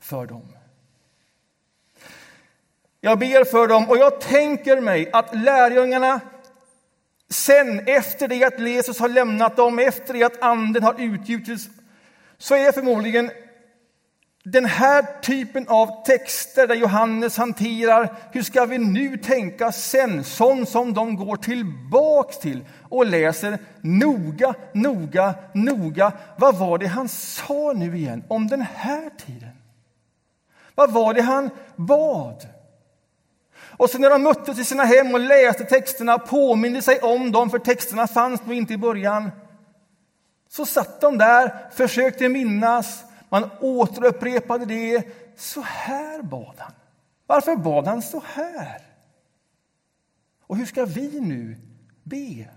för 0.00 0.26
dem. 0.26 0.48
Jag 3.00 3.18
ber 3.18 3.44
för 3.44 3.68
dem 3.68 3.90
och 3.90 3.98
jag 3.98 4.20
tänker 4.20 4.80
mig 4.80 5.10
att 5.12 5.34
lärjungarna 5.34 6.20
sen, 7.28 7.80
efter 7.86 8.28
det 8.28 8.44
att 8.44 8.60
Jesus 8.60 8.98
har 8.98 9.08
lämnat 9.08 9.56
dem, 9.56 9.78
efter 9.78 10.14
det 10.14 10.22
att 10.22 10.42
anden 10.42 10.82
har 10.82 11.00
utgjutits, 11.00 11.68
så 12.38 12.54
är 12.54 12.72
förmodligen 12.72 13.30
den 14.48 14.64
här 14.64 15.20
typen 15.22 15.68
av 15.68 16.04
texter 16.04 16.66
där 16.66 16.74
Johannes 16.74 17.36
hanterar 17.36 18.14
hur 18.32 18.42
ska 18.42 18.64
vi 18.64 18.78
nu 18.78 19.16
tänka 19.16 19.72
sen, 19.72 20.24
sånt 20.24 20.68
som 20.68 20.94
de 20.94 21.16
går 21.16 21.36
tillbaks 21.36 22.38
till 22.38 22.64
och 22.88 23.06
läser 23.06 23.58
noga, 23.80 24.54
noga, 24.72 25.34
noga. 25.54 26.12
Vad 26.36 26.58
var 26.58 26.78
det 26.78 26.86
han 26.86 27.08
sa 27.08 27.72
nu 27.76 27.96
igen 27.96 28.24
om 28.28 28.48
den 28.48 28.60
här 28.74 29.10
tiden? 29.26 29.50
Vad 30.74 30.92
var 30.92 31.14
det 31.14 31.22
han 31.22 31.50
bad? 31.76 32.46
Och 33.58 33.90
så 33.90 33.98
när 33.98 34.10
de 34.10 34.22
möttes 34.22 34.58
i 34.58 34.64
sina 34.64 34.84
hem 34.84 35.14
och 35.14 35.20
läste 35.20 35.64
texterna, 35.64 36.18
påminde 36.18 36.82
sig 36.82 37.00
om 37.00 37.32
dem, 37.32 37.50
för 37.50 37.58
texterna 37.58 38.06
fanns 38.06 38.46
nog 38.46 38.56
inte 38.56 38.74
i 38.74 38.78
början. 38.78 39.30
Så 40.48 40.66
satt 40.66 41.00
de 41.00 41.18
där, 41.18 41.70
försökte 41.72 42.28
minnas, 42.28 43.04
man 43.28 43.50
återupprepade 43.60 44.64
det. 44.64 45.08
Så 45.36 45.60
här 45.60 46.22
bad 46.22 46.54
han. 46.58 46.72
Varför 47.26 47.56
bad 47.56 47.86
han 47.86 48.02
så 48.02 48.22
här? 48.26 48.82
Och 50.40 50.56
hur 50.56 50.66
ska 50.66 50.84
vi 50.84 51.20
nu 51.20 51.56
be? 52.02 52.48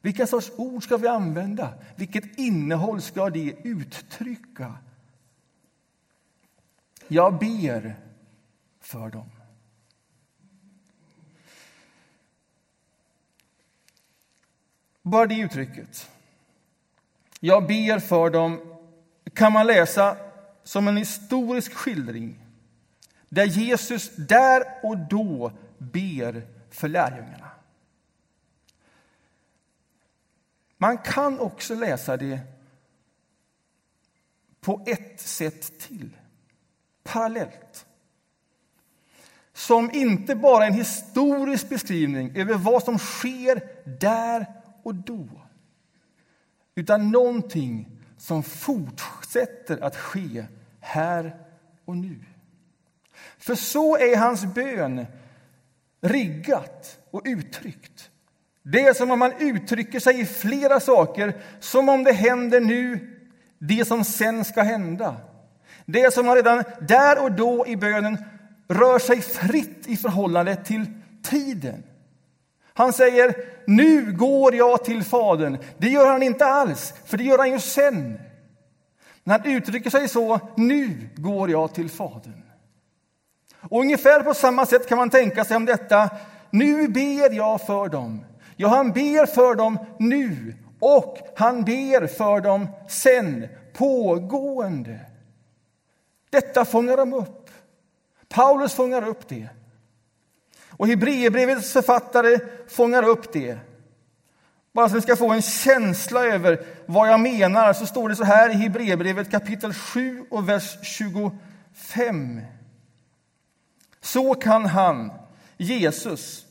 Vilka 0.00 0.26
sorts 0.26 0.52
ord 0.56 0.84
ska 0.84 0.96
vi 0.96 1.08
använda? 1.08 1.74
Vilket 1.96 2.38
innehåll 2.38 3.02
ska 3.02 3.30
det 3.30 3.54
uttrycka? 3.64 4.74
Jag 7.08 7.38
ber 7.38 7.96
för 8.80 9.08
dem. 9.10 9.30
Bara 15.02 15.26
det 15.26 15.40
uttrycket. 15.40 16.10
Jag 17.40 17.66
ber 17.66 17.98
för 17.98 18.30
dem 18.30 18.69
kan 19.34 19.52
man 19.52 19.66
läsa 19.66 20.16
som 20.62 20.88
en 20.88 20.96
historisk 20.96 21.74
skildring 21.74 22.46
där 23.28 23.44
Jesus 23.44 24.10
där 24.16 24.62
och 24.82 24.98
då 24.98 25.52
ber 25.78 26.46
för 26.70 26.88
lärjungarna. 26.88 27.50
Man 30.76 30.98
kan 30.98 31.38
också 31.38 31.74
läsa 31.74 32.16
det 32.16 32.40
på 34.60 34.82
ett 34.86 35.20
sätt 35.20 35.78
till, 35.78 36.16
parallellt. 37.02 37.86
Som 39.52 39.90
inte 39.90 40.34
bara 40.34 40.66
en 40.66 40.72
historisk 40.72 41.68
beskrivning 41.68 42.36
över 42.36 42.54
vad 42.54 42.82
som 42.82 42.98
sker 42.98 43.62
där 44.00 44.46
och 44.82 44.94
då 44.94 45.28
utan 46.74 47.10
någonting 47.10 47.88
som 48.16 48.42
fortsätter 49.30 49.84
att 49.84 49.96
ske 49.96 50.44
här 50.80 51.36
och 51.84 51.96
nu. 51.96 52.16
För 53.38 53.54
så 53.54 53.96
är 53.96 54.16
hans 54.16 54.44
bön 54.44 55.06
riggat 56.00 56.98
och 57.10 57.22
uttryckt. 57.24 58.10
Det 58.62 58.80
är 58.80 58.94
som 58.94 59.10
om 59.10 59.18
man 59.18 59.32
uttrycker 59.38 60.00
sig 60.00 60.20
i 60.20 60.26
flera 60.26 60.80
saker, 60.80 61.32
som 61.60 61.88
om 61.88 62.04
det 62.04 62.12
händer 62.12 62.60
nu, 62.60 63.10
det 63.58 63.84
som 63.84 64.04
sen 64.04 64.44
ska 64.44 64.62
hända. 64.62 65.16
Det 65.86 66.00
är 66.00 66.10
som 66.10 66.28
om 66.28 66.34
redan 66.34 66.64
där 66.80 67.24
och 67.24 67.32
då 67.32 67.66
i 67.66 67.76
bönen 67.76 68.24
rör 68.68 68.98
sig 68.98 69.20
fritt 69.20 69.86
i 69.86 69.96
förhållande 69.96 70.56
till 70.56 70.86
tiden. 71.22 71.82
Han 72.74 72.92
säger 72.92 73.34
nu 73.66 74.12
går 74.12 74.54
jag 74.54 74.84
till 74.84 75.04
Fadern. 75.04 75.58
Det 75.78 75.88
gör 75.88 76.06
han 76.06 76.22
inte 76.22 76.46
alls, 76.46 76.94
för 77.04 77.16
det 77.16 77.24
gör 77.24 77.38
han 77.38 77.52
ju 77.52 77.58
sen. 77.58 78.18
När 79.24 79.38
han 79.38 79.50
uttrycker 79.50 79.90
sig 79.90 80.08
så, 80.08 80.40
nu 80.56 81.08
går 81.16 81.50
jag 81.50 81.74
till 81.74 81.90
Fadern. 81.90 82.42
Och 83.60 83.80
ungefär 83.80 84.22
på 84.22 84.34
samma 84.34 84.66
sätt 84.66 84.88
kan 84.88 84.98
man 84.98 85.10
tänka 85.10 85.44
sig 85.44 85.56
om 85.56 85.64
detta, 85.64 86.10
nu 86.50 86.88
ber 86.88 87.32
jag 87.34 87.66
för 87.66 87.88
dem. 87.88 88.24
Ja, 88.56 88.68
han 88.68 88.92
ber 88.92 89.26
för 89.26 89.54
dem 89.54 89.78
nu 89.98 90.54
och 90.78 91.18
han 91.36 91.64
ber 91.64 92.06
för 92.06 92.40
dem 92.40 92.68
sen, 92.88 93.48
pågående. 93.72 95.00
Detta 96.30 96.64
fångar 96.64 96.96
de 96.96 97.12
upp. 97.12 97.50
Paulus 98.28 98.74
fångar 98.74 99.08
upp 99.08 99.28
det. 99.28 99.48
Och 100.70 100.88
Hebreerbrevets 100.88 101.72
författare 101.72 102.38
fångar 102.68 103.08
upp 103.08 103.32
det. 103.32 103.58
Bara 104.72 104.88
så 104.88 104.96
att 104.96 105.02
vi 105.02 105.02
ska 105.02 105.16
få 105.16 105.32
en 105.32 105.42
känsla 105.42 106.24
över 106.24 106.66
vad 106.86 107.08
jag 107.08 107.20
menar 107.20 107.72
så 107.72 107.86
står 107.86 108.08
det 108.08 108.16
så 108.16 108.24
här 108.24 108.50
i 108.50 108.54
Hebreerbrevet 108.54 109.30
kapitel 109.30 109.74
7 109.74 110.24
och 110.30 110.48
vers 110.48 110.78
25. 110.82 112.40
Så 114.00 114.34
kan 114.34 114.66
han, 114.66 115.12
Jesus, 115.56 116.46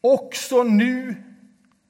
också 0.00 0.62
nu 0.62 1.22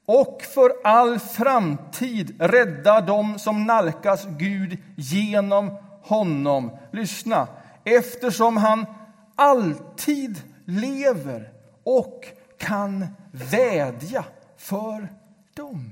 och 0.07 0.43
för 0.55 0.73
all 0.85 1.19
framtid 1.19 2.35
rädda 2.39 3.01
dem 3.01 3.39
som 3.39 3.65
nalkas 3.65 4.27
Gud 4.39 4.79
genom 4.97 5.79
honom. 6.03 6.77
Lyssna, 6.93 7.49
eftersom 7.85 8.57
han 8.57 8.87
alltid 9.35 10.43
lever 10.65 11.53
och 11.85 12.25
kan 12.59 13.07
vädja 13.35 14.25
för 14.57 15.09
dem. 15.55 15.91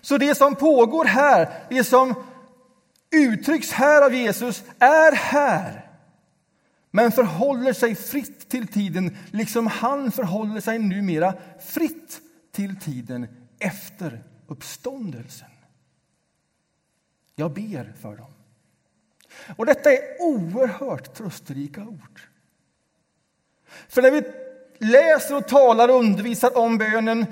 Så 0.00 0.18
det 0.18 0.34
som 0.34 0.54
pågår 0.54 1.04
här, 1.04 1.66
det 1.70 1.84
som 1.84 2.14
uttrycks 3.10 3.72
här 3.72 4.02
av 4.02 4.14
Jesus, 4.14 4.64
är 4.78 5.12
här 5.12 5.90
men 6.90 7.12
förhåller 7.12 7.72
sig 7.72 7.94
fritt 7.94 8.48
till 8.48 8.68
tiden 8.68 9.16
liksom 9.30 9.66
han 9.66 10.12
förhåller 10.12 10.60
sig 10.60 10.78
numera 10.78 11.34
fritt 11.60 12.20
till 12.52 12.80
tiden 12.80 13.26
efter 13.58 14.24
uppståndelsen. 14.46 15.48
Jag 17.34 17.52
ber 17.52 17.94
för 18.00 18.16
dem. 18.16 18.32
Och 19.56 19.66
detta 19.66 19.92
är 19.92 20.00
oerhört 20.20 21.14
trösterika 21.14 21.82
ord. 21.82 22.20
För 23.88 24.02
när 24.02 24.10
vi 24.10 24.22
läser 24.80 25.36
och 25.36 25.48
talar 25.48 25.88
och 25.88 25.98
undervisar 25.98 26.58
om 26.58 26.78
bönen 26.78 27.26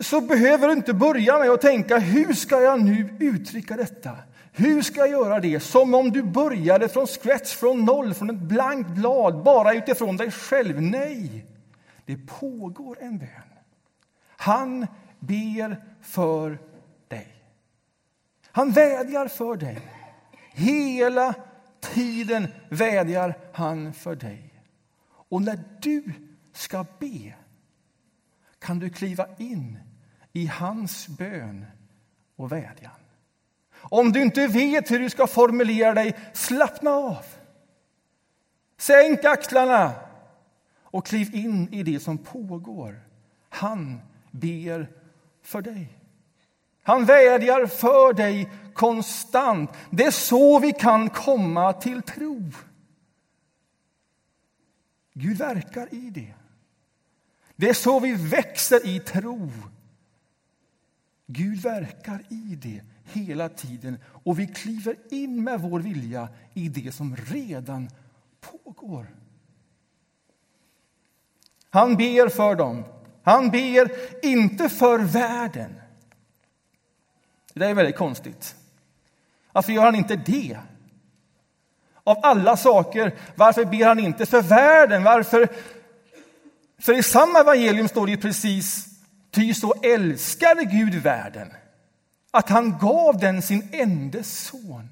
så 0.00 0.20
behöver 0.20 0.66
du 0.66 0.72
inte 0.72 0.94
börja 0.94 1.38
med 1.38 1.50
att 1.50 1.60
tänka 1.60 1.98
hur 1.98 2.32
ska 2.32 2.60
jag 2.60 2.84
nu 2.84 3.16
uttrycka 3.20 3.76
detta? 3.76 4.10
Hur 4.52 4.82
ska 4.82 5.00
jag 5.00 5.10
göra 5.10 5.40
det? 5.40 5.60
Som 5.60 5.94
om 5.94 6.10
du 6.10 6.22
började 6.22 6.88
från 6.88 7.06
scratch, 7.06 7.54
från 7.54 7.84
noll, 7.84 8.14
från 8.14 8.30
ett 8.30 8.36
blankt 8.36 8.90
blad, 8.90 9.42
bara 9.42 9.74
utifrån 9.74 10.16
dig 10.16 10.30
själv. 10.30 10.82
Nej, 10.82 11.46
det 12.06 12.16
pågår 12.40 12.96
en 13.00 13.18
bön. 13.18 13.28
Han 14.36 14.86
ber 15.18 15.84
för 16.02 16.58
dig. 17.08 17.28
Han 18.52 18.70
vädjar 18.70 19.28
för 19.28 19.56
dig. 19.56 19.78
Hela 20.52 21.34
tiden 21.80 22.48
vädjar 22.68 23.38
han 23.52 23.92
för 23.92 24.14
dig. 24.14 24.54
Och 25.28 25.42
när 25.42 25.58
du 25.80 26.12
ska 26.60 26.84
be 26.98 27.34
kan 28.58 28.78
du 28.78 28.90
kliva 28.90 29.26
in 29.38 29.78
i 30.32 30.46
hans 30.46 31.08
bön 31.08 31.66
och 32.36 32.52
vädjan. 32.52 32.92
Om 33.72 34.12
du 34.12 34.22
inte 34.22 34.46
vet 34.46 34.90
hur 34.90 34.98
du 34.98 35.10
ska 35.10 35.26
formulera 35.26 35.94
dig, 35.94 36.16
slappna 36.32 36.90
av. 36.90 37.24
Sänk 38.78 39.24
axlarna 39.24 39.92
och 40.82 41.06
kliv 41.06 41.34
in 41.34 41.74
i 41.74 41.82
det 41.82 42.00
som 42.00 42.18
pågår. 42.18 43.00
Han 43.48 44.00
ber 44.30 44.90
för 45.42 45.62
dig. 45.62 45.88
Han 46.82 47.04
vädjar 47.04 47.66
för 47.66 48.12
dig 48.12 48.50
konstant. 48.74 49.70
Det 49.90 50.04
är 50.04 50.10
så 50.10 50.58
vi 50.58 50.72
kan 50.72 51.10
komma 51.10 51.72
till 51.72 52.02
tro. 52.02 52.42
Gud 55.12 55.38
verkar 55.38 55.94
i 55.94 56.10
det. 56.10 56.34
Det 57.60 57.68
är 57.68 57.74
så 57.74 58.00
vi 58.00 58.12
växer 58.14 58.86
i 58.86 59.00
tro. 59.00 59.50
Gud 61.26 61.62
verkar 61.62 62.22
i 62.28 62.58
det 62.62 62.80
hela 63.04 63.48
tiden 63.48 63.98
och 64.24 64.38
vi 64.38 64.46
kliver 64.46 64.96
in 65.10 65.44
med 65.44 65.60
vår 65.60 65.80
vilja 65.80 66.28
i 66.54 66.68
det 66.68 66.92
som 66.92 67.16
redan 67.16 67.90
pågår. 68.40 69.06
Han 71.70 71.96
ber 71.96 72.28
för 72.28 72.54
dem. 72.54 72.84
Han 73.22 73.50
ber 73.50 73.90
inte 74.26 74.68
för 74.68 74.98
världen. 74.98 75.80
Det 77.54 77.66
är 77.66 77.74
väldigt 77.74 77.96
konstigt. 77.96 78.56
Varför 79.52 79.72
gör 79.72 79.84
han 79.84 79.94
inte 79.94 80.16
det? 80.16 80.58
Av 82.04 82.16
alla 82.22 82.56
saker, 82.56 83.14
varför 83.34 83.64
ber 83.64 83.86
han 83.86 83.98
inte 83.98 84.26
för 84.26 84.42
världen? 84.42 85.04
Varför? 85.04 85.48
För 86.80 86.98
i 86.98 87.02
samma 87.02 87.40
evangelium 87.40 87.88
står 87.88 88.06
det 88.06 88.16
precis 88.16 88.86
Ty 89.30 89.54
så 89.54 89.74
älskade 89.82 90.64
Gud 90.64 90.94
världen 90.94 91.48
att 92.30 92.48
han 92.48 92.78
gav 92.78 93.18
den 93.18 93.42
sin 93.42 93.68
enda 93.72 94.22
son 94.22 94.88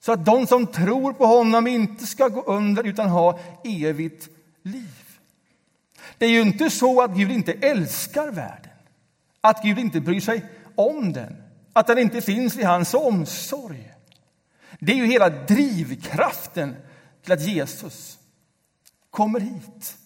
så 0.00 0.12
att 0.12 0.24
de 0.24 0.46
som 0.46 0.66
tror 0.66 1.12
på 1.12 1.26
honom 1.26 1.66
inte 1.66 2.06
ska 2.06 2.28
gå 2.28 2.42
under 2.42 2.86
utan 2.86 3.08
ha 3.08 3.38
evigt 3.64 4.28
liv. 4.62 5.02
Det 6.18 6.26
är 6.26 6.30
ju 6.30 6.40
inte 6.40 6.70
så 6.70 7.02
att 7.02 7.16
Gud 7.16 7.30
inte 7.30 7.52
älskar 7.52 8.30
världen, 8.30 8.72
att 9.40 9.62
Gud 9.62 9.78
inte 9.78 10.00
bryr 10.00 10.20
sig 10.20 10.44
om 10.74 11.12
den, 11.12 11.36
att 11.72 11.86
den 11.86 11.98
inte 11.98 12.20
finns 12.20 12.56
i 12.56 12.62
hans 12.62 12.94
omsorg. 12.94 13.92
Det 14.80 14.92
är 14.92 14.96
ju 14.96 15.06
hela 15.06 15.30
drivkraften 15.30 16.76
till 17.22 17.32
att 17.32 17.42
Jesus 17.42 18.18
kommer 19.10 19.40
hit. 19.40 19.96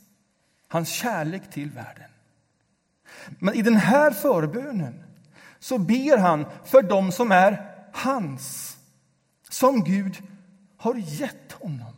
Hans 0.68 0.88
kärlek 0.88 1.50
till 1.50 1.70
världen. 1.70 2.10
Men 3.38 3.54
i 3.54 3.62
den 3.62 3.76
här 3.76 4.10
förbönen 4.10 5.04
så 5.58 5.78
ber 5.78 6.18
han 6.18 6.46
för 6.64 6.82
dem 6.82 7.12
som 7.12 7.32
är 7.32 7.74
hans, 7.92 8.76
som 9.48 9.84
Gud 9.84 10.16
har 10.76 10.94
gett 10.94 11.52
honom. 11.52 11.92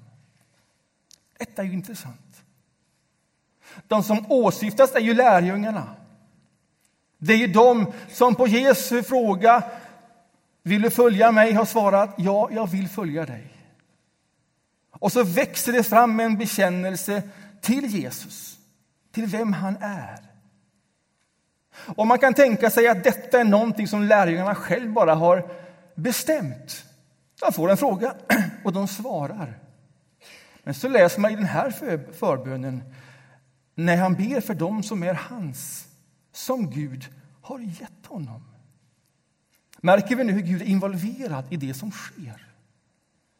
Detta 1.38 1.62
är 1.62 1.66
ju 1.66 1.72
intressant. 1.72 2.42
De 3.86 4.02
som 4.02 4.32
åsyftas 4.32 4.94
är 4.94 5.00
ju 5.00 5.14
lärjungarna. 5.14 5.96
Det 7.18 7.32
är 7.32 7.38
ju 7.38 7.46
de 7.46 7.92
som 8.12 8.34
på 8.34 8.46
Jesu 8.46 9.02
fråga 9.02 9.64
vill 10.62 10.82
du 10.82 10.90
följa 10.90 11.32
mig 11.32 11.52
har 11.52 11.64
svarat 11.64 12.14
ja, 12.16 12.48
jag 12.52 12.66
vill 12.66 12.88
följa 12.88 13.26
dig. 13.26 13.54
Och 14.90 15.12
så 15.12 15.24
växer 15.24 15.72
det 15.72 15.82
fram 15.82 16.20
en 16.20 16.38
bekännelse 16.38 17.22
till 17.60 17.86
Jesus, 17.86 18.57
till 19.12 19.26
vem 19.26 19.52
han 19.52 19.76
är. 19.80 20.18
Och 21.96 22.06
man 22.06 22.18
kan 22.18 22.34
tänka 22.34 22.70
sig 22.70 22.88
att 22.88 23.04
detta 23.04 23.40
är 23.40 23.44
någonting 23.44 23.88
som 23.88 24.02
lärjungarna 24.02 24.54
själv 24.54 24.92
bara 24.92 25.14
har 25.14 25.50
bestämt. 25.94 26.84
De 27.40 27.52
får 27.52 27.70
en 27.70 27.76
fråga 27.76 28.14
och 28.64 28.72
de 28.72 28.88
svarar. 28.88 29.58
Men 30.62 30.74
så 30.74 30.88
läser 30.88 31.20
man 31.20 31.30
i 31.30 31.36
den 31.36 31.44
här 31.44 31.70
förbönen 32.12 32.82
när 33.74 33.96
han 33.96 34.14
ber 34.14 34.40
för 34.40 34.54
dem 34.54 34.82
som 34.82 35.02
är 35.02 35.14
hans, 35.14 35.88
som 36.32 36.70
Gud 36.70 37.06
har 37.42 37.58
gett 37.58 38.06
honom. 38.06 38.44
Märker 39.80 40.16
vi 40.16 40.24
nu 40.24 40.32
hur 40.32 40.42
Gud 40.42 40.62
är 40.62 40.66
involverad 40.66 41.44
i 41.50 41.56
det 41.56 41.74
som 41.74 41.90
sker? 41.90 42.46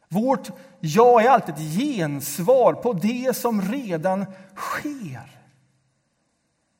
Vårt 0.07 0.51
ja 0.79 1.21
är 1.21 1.29
alltid 1.29 1.55
ett 1.55 1.79
gensvar 1.79 2.73
på 2.73 2.93
det 2.93 3.35
som 3.35 3.61
redan 3.61 4.25
sker. 4.55 5.38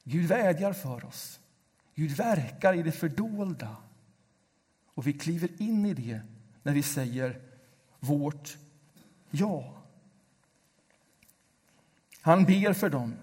Gud 0.10 0.26
vädjar 0.26 0.74
för 0.74 1.06
oss. 1.06 1.40
Gud 1.96 2.12
verkar 2.12 2.74
i 2.74 2.84
det 2.84 2.92
fördolda. 2.92 3.76
Och 4.86 5.08
vi 5.08 5.14
kliver 5.14 5.62
in 5.62 5.86
i 5.86 5.94
det 5.94 6.22
när 6.64 6.74
vi 6.74 6.84
säger 6.84 7.42
vårt 8.00 8.58
ja. 9.30 9.74
Han 12.22 12.46
ber 12.46 12.74
för 12.74 12.90
dem. 12.90 13.16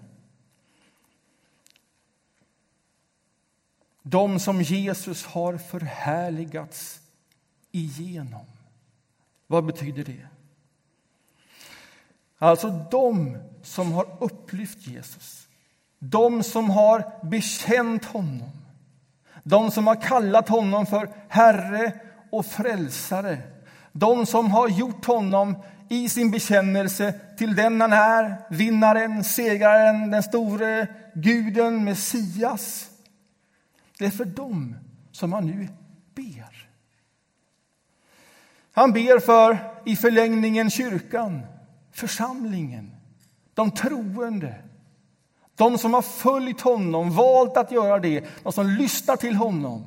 De 4.01 4.39
som 4.39 4.61
Jesus 4.61 5.25
har 5.25 5.57
förhärligats 5.57 7.01
igenom. 7.71 8.45
Vad 9.47 9.65
betyder 9.65 10.03
det? 10.03 10.27
Alltså 12.37 12.87
de 12.91 13.37
som 13.63 13.91
har 13.91 14.17
upplyft 14.23 14.87
Jesus, 14.87 15.46
de 15.99 16.43
som 16.43 16.69
har 16.69 17.25
bekänt 17.25 18.05
honom 18.05 18.51
de 19.43 19.71
som 19.71 19.87
har 19.87 20.01
kallat 20.01 20.49
honom 20.49 20.85
för 20.85 21.09
Herre 21.27 21.93
och 22.31 22.45
Frälsare 22.45 23.37
de 23.99 24.25
som 24.25 24.51
har 24.51 24.69
gjort 24.69 25.05
honom 25.05 25.55
i 25.89 26.09
sin 26.09 26.31
bekännelse 26.31 27.13
till 27.37 27.55
den 27.55 27.81
han 27.81 27.93
är, 27.93 28.37
vinnaren, 28.49 29.23
segraren, 29.23 30.11
den 30.11 30.23
store 30.23 30.87
guden, 31.13 31.83
Messias. 31.83 32.89
Det 33.97 34.05
är 34.05 34.09
för 34.09 34.25
dem 34.25 34.75
som 35.11 35.33
han 35.33 35.45
nu 35.45 35.67
ber. 36.15 36.67
Han 38.73 38.93
ber 38.93 39.19
för, 39.19 39.57
i 39.85 39.95
förlängningen, 39.95 40.69
kyrkan, 40.69 41.41
församlingen, 41.91 42.91
de 43.53 43.71
troende 43.71 44.55
de 45.57 45.77
som 45.77 45.93
har 45.93 46.01
följt 46.01 46.61
honom, 46.61 47.11
valt 47.11 47.57
att 47.57 47.71
göra 47.71 47.99
det, 47.99 48.25
de 48.43 48.53
som 48.53 48.67
lyssnar 48.67 49.15
till 49.15 49.35
honom, 49.35 49.85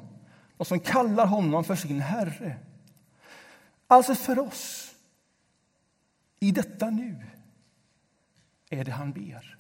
de 0.57 0.65
som 0.65 0.81
kallar 0.81 1.27
honom 1.27 1.65
för 1.65 1.75
sin 1.75 2.01
Herre. 2.01 2.57
Alltså 3.87 4.15
för 4.15 4.39
oss, 4.39 4.95
i 6.41 6.53
detta 6.53 6.91
nu, 6.91 7.17
är 8.71 8.85
det 8.85 8.93
han 8.93 9.13
ber. 9.13 9.57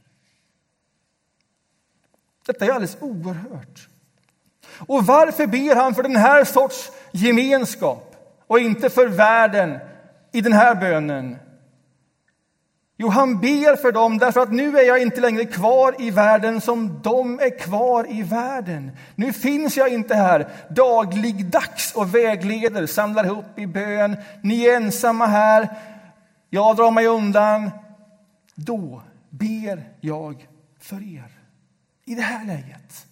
Detta 2.46 2.64
är 2.64 2.70
alldeles 2.70 2.96
oerhört. 3.00 3.88
Och 4.86 5.06
varför 5.06 5.46
ber 5.46 5.76
han 5.76 5.94
för 5.94 6.02
den 6.02 6.16
här 6.16 6.44
sorts 6.44 6.90
gemenskap 7.12 8.16
och 8.46 8.60
inte 8.60 8.90
för 8.90 9.06
världen 9.08 9.78
i 10.32 10.40
den 10.40 10.52
här 10.52 10.74
bönen? 10.74 11.36
Jo, 13.02 13.08
han 13.08 13.40
ber 13.40 13.76
för 13.76 13.92
dem 13.92 14.18
därför 14.18 14.40
att 14.40 14.52
nu 14.52 14.78
är 14.78 14.82
jag 14.82 15.02
inte 15.02 15.20
längre 15.20 15.44
kvar 15.44 15.94
i 15.98 16.10
världen 16.10 16.60
som 16.60 17.00
de 17.02 17.40
är 17.40 17.58
kvar 17.58 18.12
i 18.12 18.22
världen. 18.22 18.90
Nu 19.14 19.32
finns 19.32 19.76
jag 19.76 19.88
inte 19.88 20.14
här 20.14 20.48
dagligdags 20.70 21.92
och 21.94 22.14
vägleder, 22.14 22.86
samlar 22.86 23.24
ihop 23.24 23.58
i 23.58 23.66
bön. 23.66 24.16
Ni 24.42 24.64
är 24.64 24.76
ensamma 24.76 25.26
här, 25.26 25.68
jag 26.50 26.76
drar 26.76 26.90
mig 26.90 27.06
undan. 27.06 27.70
Då 28.54 29.02
ber 29.30 29.88
jag 30.00 30.48
för 30.80 31.14
er. 31.14 31.38
I 32.04 32.14
det 32.14 32.22
här 32.22 32.46
läget. 32.46 33.06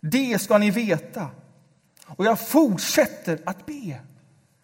Det 0.00 0.38
ska 0.38 0.58
ni 0.58 0.70
veta. 0.70 1.28
Och 2.06 2.24
jag 2.24 2.40
fortsätter 2.40 3.38
att 3.46 3.66
be. 3.66 4.00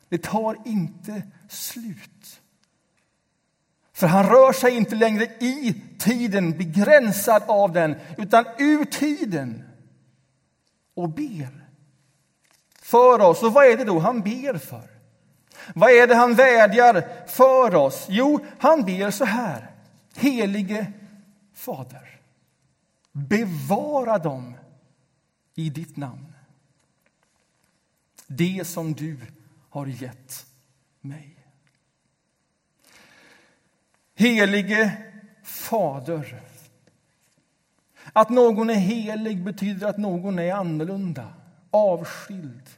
Det 0.09 0.23
tar 0.23 0.57
inte 0.65 1.23
slut. 1.49 2.42
För 4.03 4.07
han 4.07 4.27
rör 4.27 4.53
sig 4.53 4.77
inte 4.77 4.95
längre 4.95 5.25
i 5.25 5.83
tiden, 5.99 6.59
begränsad 6.59 7.43
av 7.47 7.73
den, 7.73 7.97
utan 8.19 8.45
ur 8.59 8.85
tiden 8.85 9.65
och 10.95 11.09
ber 11.09 11.69
för 12.81 13.21
oss. 13.21 13.43
Och 13.43 13.53
vad 13.53 13.67
är 13.67 13.77
det 13.77 13.85
då 13.85 13.99
han 13.99 14.21
ber 14.21 14.59
för? 14.59 14.89
Vad 15.75 15.91
är 15.91 16.07
det 16.07 16.15
han 16.15 16.35
vädjar 16.35 17.27
för 17.27 17.75
oss? 17.75 18.07
Jo, 18.09 18.41
han 18.59 18.85
ber 18.85 19.11
så 19.11 19.25
här. 19.25 19.71
Helige 20.15 20.93
Fader, 21.55 22.21
bevara 23.13 24.19
dem 24.19 24.55
i 25.55 25.71
ditt 25.71 25.97
namn. 25.97 26.33
Det 28.27 28.67
som 28.67 28.93
du 28.93 29.21
har 29.71 29.87
gett 29.87 30.47
mig. 31.01 31.42
Helige 34.15 34.93
Fader. 35.43 36.43
Att 38.13 38.31
någon 38.31 38.71
är 38.71 38.75
helig 38.75 39.45
betyder 39.45 39.87
att 39.87 39.99
någon 39.99 40.39
är 40.39 40.55
annorlunda, 40.55 41.29
avskild. 41.71 42.69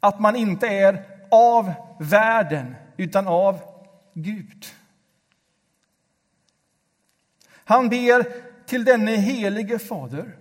Att 0.00 0.20
man 0.20 0.36
inte 0.36 0.66
är 0.66 1.04
av 1.30 1.72
världen, 2.00 2.74
utan 2.96 3.26
av 3.26 3.60
Gud. 4.14 4.66
Han 7.64 7.88
ber 7.88 8.26
till 8.66 8.84
denne 8.84 9.16
helige 9.16 9.78
Fader 9.78 10.36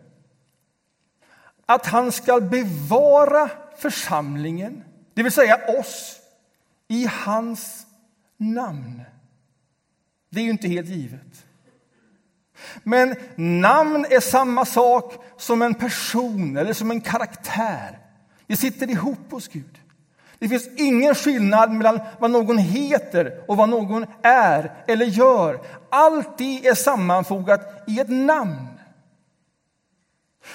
att 1.69 1.85
han 1.85 2.11
ska 2.11 2.41
bevara 2.41 3.49
församlingen, 3.77 4.83
det 5.13 5.23
vill 5.23 5.31
säga 5.31 5.79
oss, 5.79 6.19
i 6.87 7.05
hans 7.05 7.87
namn. 8.37 9.01
Det 10.29 10.39
är 10.39 10.43
ju 10.43 10.49
inte 10.49 10.67
helt 10.67 10.87
givet. 10.87 11.45
Men 12.83 13.15
namn 13.35 14.05
är 14.09 14.19
samma 14.19 14.65
sak 14.65 15.13
som 15.37 15.61
en 15.61 15.73
person 15.73 16.57
eller 16.57 16.73
som 16.73 16.91
en 16.91 17.01
karaktär. 17.01 17.99
Det 18.47 18.55
sitter 18.55 18.89
ihop 18.89 19.31
hos 19.31 19.47
Gud. 19.47 19.79
Det 20.39 20.49
finns 20.49 20.67
ingen 20.77 21.15
skillnad 21.15 21.71
mellan 21.71 21.99
vad 22.19 22.31
någon 22.31 22.57
heter 22.57 23.43
och 23.47 23.57
vad 23.57 23.69
någon 23.69 24.05
är 24.21 24.71
eller 24.87 25.05
gör. 25.05 25.59
Allt 25.89 26.37
det 26.37 26.67
är 26.67 26.75
sammanfogat 26.75 27.83
i 27.87 27.99
ett 27.99 28.09
namn. 28.09 28.67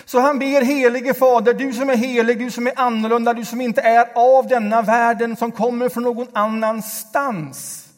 Så 0.04 0.20
han 0.20 0.38
ber 0.38 0.62
helige 0.62 1.14
Fader, 1.14 1.54
du 1.54 1.72
som 1.72 1.90
är 1.90 1.96
helig, 1.96 2.38
du 2.38 2.50
som 2.50 2.66
är 2.66 2.72
annorlunda, 2.76 3.34
du 3.34 3.44
som 3.44 3.60
inte 3.60 3.80
är 3.80 4.08
av 4.14 4.48
denna 4.48 4.82
världen, 4.82 5.36
som 5.36 5.52
kommer 5.52 5.88
från 5.88 6.02
någon 6.02 6.26
annanstans. 6.32 7.88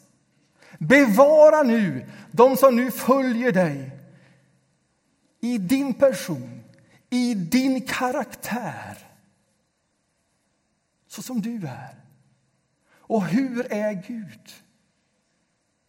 Bevara 0.87 1.63
nu 1.63 2.09
de 2.31 2.57
som 2.57 2.75
nu 2.75 2.91
följer 2.91 3.51
dig 3.51 3.91
i 5.39 5.57
din 5.57 5.93
person, 5.93 6.63
i 7.09 7.33
din 7.33 7.87
karaktär. 7.87 8.97
så 11.07 11.21
som 11.21 11.41
du 11.41 11.67
är. 11.67 12.01
Och 12.87 13.25
hur 13.25 13.73
är 13.73 13.93
Gud? 14.07 14.51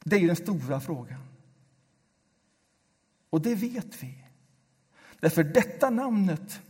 Det 0.05 0.17
är 0.17 0.27
den 0.27 0.37
stora 0.37 0.81
frågan. 0.81 1.21
Och 3.31 3.43
det 3.43 3.55
vet 3.55 4.03
vi. 4.03 4.25
Därför 5.21 5.45
detta 5.45 5.91
namnet 5.91 6.61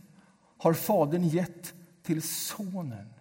har 0.57 0.73
Fadern 0.73 1.23
gett 1.23 1.73
till 2.03 2.21
Sonen. 2.21 3.13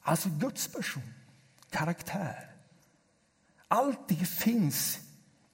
Alltså 0.00 0.28
Guds 0.28 0.68
person, 0.68 1.14
karaktär. 1.70 2.47
Allt 3.68 4.08
det 4.08 4.28
finns 4.28 5.00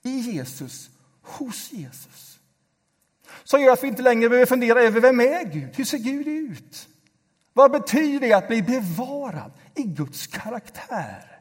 i 0.03 0.18
Jesus, 0.18 0.90
hos 1.22 1.72
Jesus. 1.72 2.40
Som 3.44 3.62
gör 3.62 3.72
att 3.72 3.85
vi 3.85 3.88
inte 3.88 4.03
längre 4.03 4.29
behöver 4.29 4.46
fundera 4.46 4.83
över 4.83 5.00
vem 5.00 5.20
är 5.20 5.44
Gud? 5.44 5.77
Hur 5.77 5.85
ser 5.85 5.98
Gud 5.98 6.29
ut? 6.29 6.88
Vad 7.53 7.70
betyder 7.70 8.20
det 8.20 8.33
att 8.33 8.48
bli 8.48 8.62
bevarad 8.62 9.53
i 9.74 9.83
Guds 9.83 10.27
karaktär? 10.27 11.40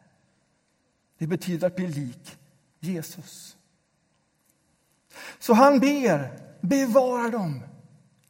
Det 1.17 1.27
betyder 1.27 1.67
att 1.67 1.75
bli 1.75 1.87
lik 1.87 2.37
Jesus. 2.79 3.57
Så 5.39 5.53
han 5.53 5.79
ber, 5.79 6.39
bevara 6.61 7.29
dem 7.29 7.63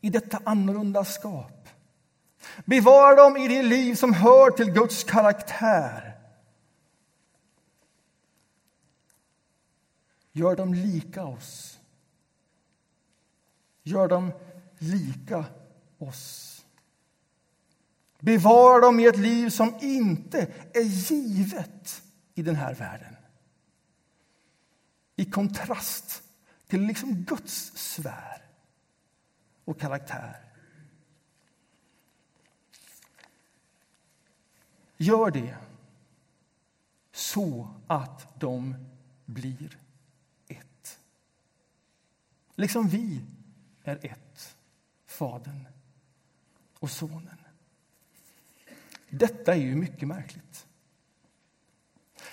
i 0.01 0.10
detta 0.10 0.39
annorlunda 0.43 1.06
skap. 1.06 1.69
Bevara 2.65 3.15
dem 3.15 3.38
i 3.38 3.47
det 3.47 3.63
liv 3.63 3.95
som 3.95 4.13
hör 4.13 4.51
till 4.51 4.71
Guds 4.71 5.03
karaktär. 5.03 6.12
Gör 10.36 10.56
dem 10.56 10.74
lika 10.74 11.24
oss. 11.24 11.80
Gör 13.84 14.08
dem 14.08 14.32
lika 14.78 15.46
oss. 15.98 16.50
Bevara 18.19 18.80
dem 18.80 19.00
i 19.00 19.06
ett 19.06 19.17
liv 19.17 19.50
som 19.50 19.78
inte 19.82 20.54
är 20.74 20.82
givet 20.82 22.04
i 22.34 22.41
den 22.41 22.56
här 22.56 22.74
världen. 22.74 23.15
I 25.15 25.26
kontrast 25.26 26.24
till 26.67 26.82
liksom 26.82 27.15
Guds 27.15 27.72
sfär 27.76 28.41
och 29.65 29.80
karaktär. 29.80 30.39
Gör 34.98 35.32
det 35.32 35.58
så 37.12 37.69
att 37.88 38.39
de 38.39 38.76
blir. 39.26 39.83
Liksom 42.55 42.87
vi 42.87 43.21
är 43.83 43.95
ett, 44.01 44.55
Fadern 45.07 45.67
och 46.79 46.89
Sonen. 46.89 47.37
Detta 49.09 49.53
är 49.53 49.57
ju 49.57 49.75
mycket 49.75 50.07
märkligt. 50.07 50.65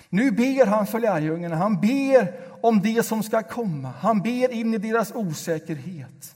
Nu 0.08 0.30
ber 0.30 0.66
han 0.66 0.86
för 0.86 1.00
lärjungarna, 1.00 1.56
han 1.56 1.80
ber 1.80 2.40
om 2.60 2.80
det 2.80 3.02
som 3.02 3.22
ska 3.22 3.42
komma. 3.42 3.92
Han 4.00 4.22
ber 4.22 4.52
in 4.52 4.74
i 4.74 4.78
deras 4.78 5.12
osäkerhet. 5.14 6.34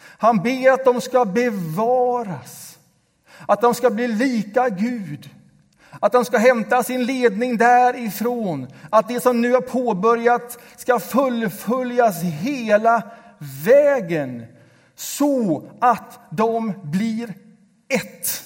Han 0.00 0.42
ber 0.42 0.72
att 0.72 0.84
de 0.84 1.00
ska 1.00 1.24
bevaras, 1.24 2.78
att 3.46 3.60
de 3.60 3.74
ska 3.74 3.90
bli 3.90 4.08
lika 4.08 4.68
Gud. 4.68 5.30
Att 6.00 6.12
de 6.12 6.24
ska 6.24 6.38
hämta 6.38 6.82
sin 6.82 7.04
ledning 7.04 7.56
därifrån. 7.56 8.66
Att 8.90 9.08
det 9.08 9.20
som 9.20 9.40
nu 9.40 9.52
har 9.52 9.60
påbörjat 9.60 10.58
ska 10.76 10.98
fullföljas 10.98 12.22
hela 12.22 13.10
vägen 13.64 14.46
så 14.94 15.62
att 15.80 16.18
de 16.30 16.72
blir 16.82 17.34
ett. 17.88 18.42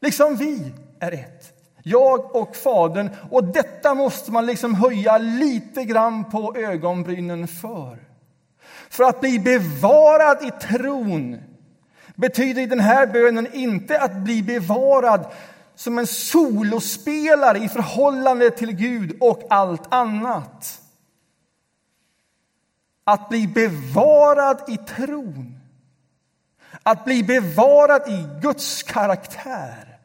Liksom 0.00 0.36
vi 0.36 0.72
är 1.00 1.12
ett. 1.12 1.52
Jag 1.82 2.36
och 2.36 2.56
Fadern. 2.56 3.10
Och 3.30 3.44
detta 3.44 3.94
måste 3.94 4.32
man 4.32 4.46
liksom 4.46 4.74
höja 4.74 5.18
lite 5.18 5.84
grann 5.84 6.30
på 6.30 6.54
ögonbrynen 6.56 7.48
för. 7.48 7.98
För 8.90 9.04
att 9.04 9.20
bli 9.20 9.38
bevarad 9.38 10.38
i 10.42 10.50
tron 10.50 11.38
betyder 12.14 12.62
i 12.62 12.66
den 12.66 12.80
här 12.80 13.06
bönen 13.06 13.48
inte 13.52 14.00
att 14.00 14.16
bli 14.16 14.42
bevarad 14.42 15.26
som 15.74 15.98
en 15.98 16.06
solospelare 16.06 17.58
i 17.58 17.68
förhållande 17.68 18.50
till 18.50 18.72
Gud 18.72 19.16
och 19.20 19.42
allt 19.50 19.94
annat. 19.94 20.80
Att 23.08 23.28
bli 23.28 23.46
bevarad 23.46 24.62
i 24.68 24.76
tron, 24.76 25.60
att 26.82 27.04
bli 27.04 27.22
bevarad 27.22 28.08
i 28.08 28.40
Guds 28.40 28.82
karaktär 28.82 29.98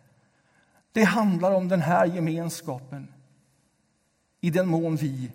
det 0.92 1.04
handlar 1.04 1.52
om 1.52 1.68
den 1.68 1.82
här 1.82 2.06
gemenskapen 2.06 3.14
i 4.42 4.50
den 4.50 4.68
mån 4.68 4.96
vi 4.96 5.32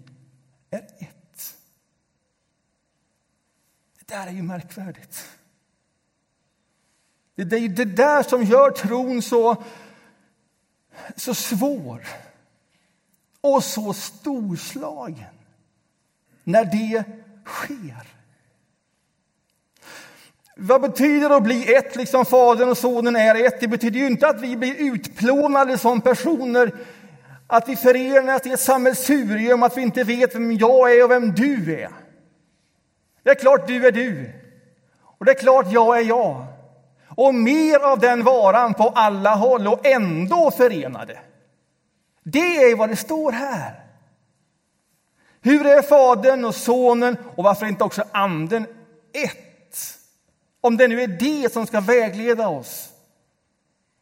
är 0.70 0.78
ett. 0.78 1.56
Det 3.98 4.14
där 4.14 4.26
är 4.26 4.30
ju 4.30 4.42
märkvärdigt. 4.42 5.28
Det 7.34 7.56
är 7.56 7.68
det 7.68 7.84
där 7.84 8.22
som 8.22 8.42
gör 8.42 8.70
tron 8.70 9.22
så, 9.22 9.64
så 11.16 11.34
svår 11.34 12.06
och 13.40 13.64
så 13.64 13.92
storslagen 13.92 15.34
när 16.44 16.64
det 16.64 17.04
sker. 17.46 18.06
Vad 20.56 20.80
betyder 20.80 21.28
det 21.28 21.36
att 21.36 21.42
bli 21.42 21.74
ett, 21.74 21.96
liksom 21.96 22.24
Fadern 22.24 22.68
och 22.68 22.78
Sonen 22.78 23.16
är 23.16 23.46
ett? 23.46 23.60
Det 23.60 23.68
betyder 23.68 24.00
ju 24.00 24.06
inte 24.06 24.28
att 24.28 24.40
vi 24.40 24.56
blir 24.56 24.74
utplånade 24.92 25.78
som 25.78 26.00
personer, 26.00 26.72
att 27.46 27.68
vi 27.68 27.76
förenas 27.76 28.46
i 28.46 28.52
ett 28.52 28.60
sammelsurium, 28.60 29.62
att 29.62 29.76
vi 29.76 29.82
inte 29.82 30.04
vet 30.04 30.34
vem 30.34 30.52
jag 30.52 30.92
är 30.92 31.04
och 31.04 31.10
vem 31.10 31.32
du 31.32 31.80
är. 31.80 31.90
Det 33.22 33.30
är 33.30 33.34
klart 33.34 33.66
du 33.66 33.86
är 33.86 33.92
du, 33.92 34.32
och 35.18 35.24
det 35.24 35.30
är 35.30 35.38
klart 35.38 35.66
jag 35.72 35.98
är 35.98 36.04
jag. 36.04 36.46
Och 37.08 37.34
mer 37.34 37.78
av 37.78 37.98
den 37.98 38.24
varan 38.24 38.74
på 38.74 38.88
alla 38.88 39.34
håll 39.34 39.68
och 39.68 39.86
ändå 39.86 40.50
förenade. 40.50 41.18
Det 42.22 42.56
är 42.56 42.76
vad 42.76 42.88
det 42.88 42.96
står 42.96 43.32
här. 43.32 43.85
Hur 45.46 45.66
är 45.66 45.82
Fadern 45.82 46.44
och 46.44 46.54
Sonen 46.54 47.16
och 47.36 47.44
varför 47.44 47.66
inte 47.66 47.84
också 47.84 48.04
Anden 48.12 48.66
ett? 49.12 49.98
Om 50.60 50.76
det 50.76 50.88
nu 50.88 51.00
är 51.00 51.06
det 51.06 51.52
som 51.52 51.66
ska 51.66 51.80
vägleda 51.80 52.48
oss 52.48 52.88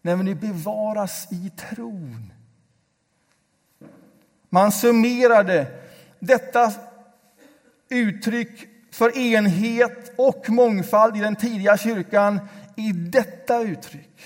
när 0.03 0.17
vi 0.17 0.23
nu 0.23 0.35
bevaras 0.35 1.33
i 1.33 1.51
tron. 1.51 2.33
Man 4.51 4.73
summerade 4.73 5.67
detta 6.19 6.73
uttryck 7.89 8.69
för 8.93 9.19
enhet 9.19 10.13
och 10.17 10.51
mångfald 10.51 11.17
i 11.17 11.21
den 11.21 11.37
tidiga 11.37 11.77
kyrkan 11.77 12.41
i 12.77 12.93
detta 12.93 13.61
uttryck. 13.61 14.21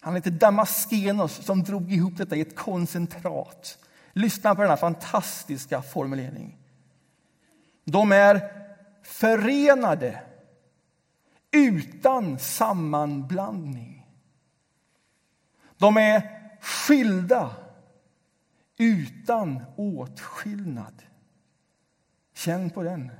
Han 0.00 0.14
heter 0.14 0.30
Damaskenos 0.30 1.44
som 1.44 1.62
drog 1.62 1.92
ihop 1.92 2.16
detta 2.16 2.36
i 2.36 2.40
ett 2.40 2.56
koncentrat. 2.56 3.78
Lyssna 4.12 4.54
på 4.54 4.62
denna 4.62 4.76
fantastiska 4.76 5.82
formulering. 5.82 6.58
De 7.84 8.12
är 8.12 8.52
förenade 9.02 10.20
utan 11.50 12.38
sammanblandning. 12.38 14.06
De 15.78 15.96
är 15.96 16.40
skilda 16.60 17.50
utan 18.78 19.64
åtskillnad. 19.76 21.02
Känn 22.34 22.70
på 22.70 22.82
den. 22.82 23.10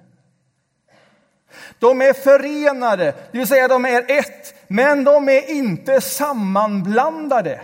De 1.78 2.00
är 2.00 2.12
förenade, 2.12 3.14
det 3.32 3.38
vill 3.38 3.46
säga 3.46 3.68
de 3.68 3.84
är 3.84 4.04
ett, 4.18 4.54
men 4.68 5.04
de 5.04 5.28
är 5.28 5.50
inte 5.50 6.00
sammanblandade. 6.00 7.62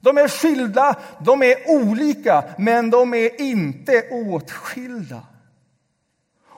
De 0.00 0.18
är 0.18 0.28
skilda, 0.28 0.96
de 1.20 1.42
är 1.42 1.70
olika, 1.70 2.44
men 2.58 2.90
de 2.90 3.14
är 3.14 3.40
inte 3.40 4.08
åtskilda. 4.10 5.22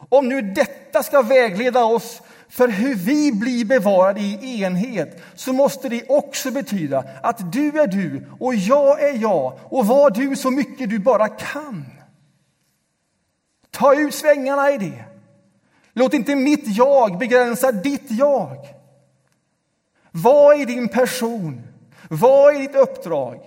Om 0.09 0.29
nu 0.29 0.43
detta 0.43 1.03
ska 1.03 1.23
vägleda 1.23 1.85
oss 1.85 2.23
för 2.49 2.69
hur 2.69 2.95
vi 2.95 3.33
blir 3.33 3.65
bevarade 3.65 4.21
i 4.21 4.63
enhet 4.63 5.23
så 5.35 5.53
måste 5.53 5.89
det 5.89 6.09
också 6.09 6.51
betyda 6.51 7.05
att 7.23 7.53
du 7.53 7.81
är 7.81 7.87
du 7.87 8.27
och 8.41 8.55
jag 8.55 9.03
är 9.03 9.19
jag 9.19 9.59
och 9.65 9.87
var 9.87 10.11
du 10.11 10.37
så 10.37 10.51
mycket 10.51 10.91
du 10.91 10.99
bara 10.99 11.29
kan. 11.29 11.85
Ta 13.71 13.95
ut 13.95 14.15
svängarna 14.15 14.71
i 14.71 14.79
det. 14.79 15.05
Låt 15.93 16.15
inte 16.15 16.35
mitt 16.35 16.77
jag 16.77 17.19
begränsa 17.19 17.73
ditt 17.73 18.11
jag. 18.11 18.57
Vad 20.11 20.61
i 20.61 20.65
din 20.65 20.89
person, 20.89 21.63
vad 22.09 22.57
i 22.57 22.59
ditt 22.59 22.77
uppdrag, 22.77 23.41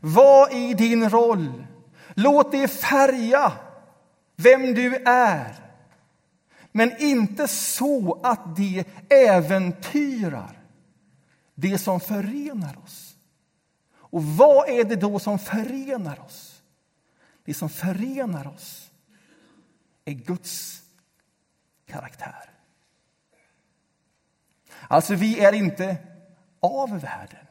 vad 0.00 0.52
i 0.52 0.74
din 0.74 1.10
roll. 1.10 1.66
Låt 2.14 2.52
det 2.52 2.68
färga 2.68 3.52
vem 4.36 4.74
du 4.74 4.96
är 4.96 5.69
men 6.72 7.02
inte 7.02 7.48
så 7.48 8.20
att 8.22 8.56
det 8.56 8.84
äventyrar 9.08 10.60
det 11.54 11.78
som 11.78 12.00
förenar 12.00 12.78
oss. 12.78 13.16
Och 13.92 14.24
vad 14.24 14.68
är 14.68 14.84
det 14.84 14.96
då 14.96 15.18
som 15.18 15.38
förenar 15.38 16.20
oss? 16.20 16.62
Det 17.44 17.54
som 17.54 17.68
förenar 17.68 18.46
oss 18.46 18.90
är 20.04 20.12
Guds 20.12 20.82
karaktär. 21.86 22.50
Alltså, 24.88 25.14
vi 25.14 25.40
är 25.40 25.52
inte 25.52 25.96
av 26.60 27.00
världen, 27.00 27.46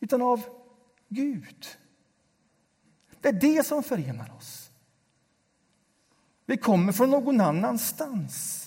utan 0.00 0.22
av 0.22 0.42
Gud. 1.08 1.66
Det 3.20 3.28
är 3.28 3.32
det 3.32 3.66
som 3.66 3.82
förenar 3.82 4.36
oss. 4.36 4.59
Vi 6.50 6.56
kommer 6.56 6.92
från 6.92 7.10
någon 7.10 7.40
annanstans. 7.40 8.66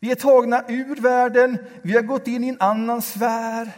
Vi 0.00 0.10
är 0.10 0.14
tagna 0.14 0.64
ur 0.68 0.96
världen, 0.96 1.58
vi 1.82 1.94
har 1.94 2.02
gått 2.02 2.26
in 2.26 2.44
i 2.44 2.48
en 2.48 2.60
annan 2.60 3.02
sfär. 3.02 3.70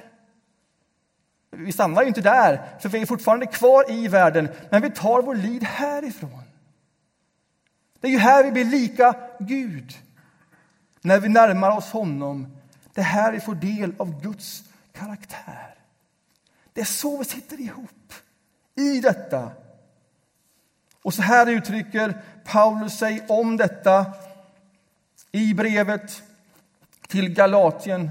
Vi 1.50 1.72
stannar 1.72 2.02
ju 2.02 2.08
inte 2.08 2.20
där, 2.20 2.78
för 2.80 2.88
vi 2.88 3.02
är 3.02 3.06
fortfarande 3.06 3.46
kvar 3.46 3.90
i 3.90 4.08
världen, 4.08 4.48
men 4.70 4.82
vi 4.82 4.90
tar 4.90 5.22
vår 5.22 5.34
liv 5.34 5.62
härifrån. 5.62 6.42
Det 8.00 8.06
är 8.08 8.12
ju 8.12 8.18
här 8.18 8.44
vi 8.44 8.52
blir 8.52 8.64
lika 8.64 9.14
Gud, 9.38 9.92
när 11.00 11.20
vi 11.20 11.28
närmar 11.28 11.76
oss 11.76 11.90
honom. 11.90 12.56
Det 12.94 13.00
är 13.00 13.04
här 13.04 13.32
vi 13.32 13.40
får 13.40 13.54
del 13.54 13.94
av 13.98 14.22
Guds 14.22 14.64
karaktär. 14.92 15.74
Det 16.72 16.80
är 16.80 16.84
så 16.84 17.18
vi 17.18 17.24
sitter 17.24 17.60
ihop, 17.60 18.12
i 18.74 19.00
detta. 19.00 19.50
Och 21.02 21.14
så 21.14 21.22
här 21.22 21.46
uttrycker 21.46 22.22
Paulus 22.44 22.98
sig 22.98 23.24
om 23.28 23.56
detta 23.56 24.06
i 25.32 25.54
brevet 25.54 26.22
till 27.08 27.28
Galatien. 27.28 28.10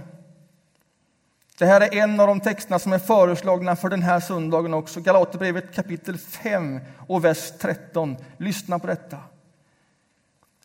Det 1.58 1.66
här 1.66 1.82
är 1.82 1.96
en 1.96 2.20
av 2.20 2.28
de 2.28 2.40
texterna 2.40 2.80
som 2.80 2.94
är 2.94 3.00
föreslagna 3.00 3.76
för 3.76 3.90
den 3.90 4.02
här 4.02 4.20
söndagen 4.20 4.74
också. 4.74 5.02
Galaterbrevet 5.02 5.76
kapitel 5.76 6.18
5 6.18 6.80
och 7.08 7.26
vers 7.26 7.52
13. 7.60 8.18
Lyssna 8.38 8.80
på 8.80 8.88
detta. 8.88 9.18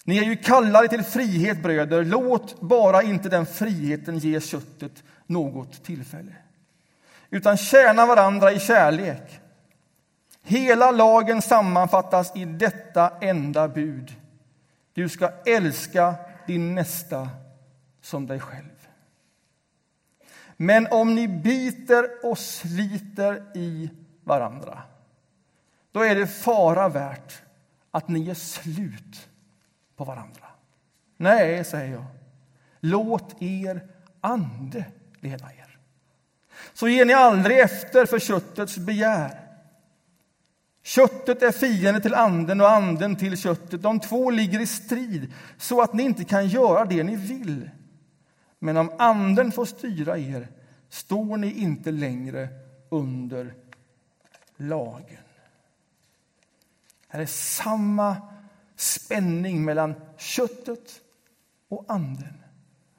Ni 0.05 0.19
är 0.19 0.25
ju 0.25 0.37
kallade 0.37 0.89
till 0.89 1.03
frihet, 1.03 1.63
bröder. 1.63 2.05
Låt 2.05 2.61
bara 2.61 3.03
inte 3.03 3.29
den 3.29 3.47
friheten 3.47 4.19
ge 4.19 4.41
köttet 4.41 5.03
något 5.27 5.85
tillfälle, 5.85 6.33
utan 7.31 7.57
tjäna 7.57 8.07
varandra 8.07 8.53
i 8.53 8.61
kärlek. 8.61 9.40
Hela 10.43 10.91
lagen 10.91 11.43
sammanfattas 11.43 12.37
i 12.37 12.45
detta 12.45 13.13
enda 13.21 13.69
bud. 13.69 14.17
Du 14.93 15.09
ska 15.09 15.31
älska 15.47 16.15
din 16.47 16.75
nästa 16.75 17.29
som 18.01 18.27
dig 18.27 18.41
själv. 18.41 18.89
Men 20.57 20.87
om 20.91 21.15
ni 21.15 21.29
biter 21.29 22.09
och 22.23 22.39
sliter 22.39 23.43
i 23.55 23.91
varandra, 24.25 24.83
då 25.93 26.01
är 26.01 26.15
det 26.15 26.27
fara 26.27 26.89
värt 26.89 27.43
att 27.91 28.09
ni 28.09 28.19
gör 28.19 28.35
slut 28.35 29.29
på 29.97 30.05
varandra. 30.05 30.47
Nej, 31.17 31.65
säger 31.65 31.93
jag. 31.93 32.05
Låt 32.81 33.43
er 33.43 33.89
ande 34.21 34.85
leda 35.21 35.53
er. 35.53 35.79
Så 36.73 36.89
ger 36.89 37.05
ni 37.05 37.13
aldrig 37.13 37.61
efter 37.61 38.07
för 38.07 38.19
köttets 38.19 38.79
begär. 38.79 39.50
Köttet 40.83 41.43
är 41.43 41.53
fiende 41.53 42.01
till 42.01 42.15
anden 42.15 42.61
och 42.61 42.71
anden 42.71 43.17
till 43.17 43.37
köttet. 43.37 43.83
De 43.83 44.01
två 44.01 44.31
ligger 44.31 44.61
i 44.61 44.67
strid 44.67 45.33
så 45.59 45.83
att 45.83 45.93
ni 45.93 46.03
inte 46.03 46.25
kan 46.25 46.49
göra 46.49 46.85
det 46.85 47.03
ni 47.03 47.17
vill. 47.17 47.71
Men 48.59 48.77
om 48.77 48.93
anden 48.99 49.53
får 49.53 49.65
styra 49.65 50.19
er 50.19 50.49
står 50.89 51.37
ni 51.37 51.53
inte 51.53 51.91
längre 51.91 52.49
under 52.89 53.55
lagen. 54.57 55.25
Här 57.09 57.21
är 57.21 57.27
samma 57.27 58.17
spänning 58.77 59.65
mellan 59.65 59.95
köttet 60.17 61.01
och 61.69 61.85
anden 61.89 62.43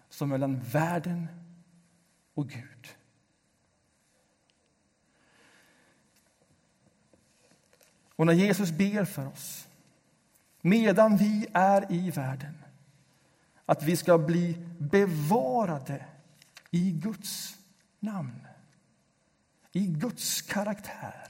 som 0.09 0.29
mellan 0.29 0.59
världen 0.59 1.27
och 2.33 2.49
Gud. 2.49 2.70
Och 8.21 8.27
när 8.27 8.33
Jesus 8.33 8.71
ber 8.71 9.05
för 9.05 9.27
oss, 9.27 9.67
medan 10.61 11.17
vi 11.17 11.47
är 11.53 11.91
i 11.91 12.11
världen 12.11 12.57
att 13.65 13.83
vi 13.83 13.97
ska 13.97 14.17
bli 14.17 14.57
bevarade 14.77 16.05
i 16.71 16.91
Guds 16.91 17.57
namn, 17.99 18.47
i 19.71 19.85
Guds 19.85 20.41
karaktär. 20.41 21.27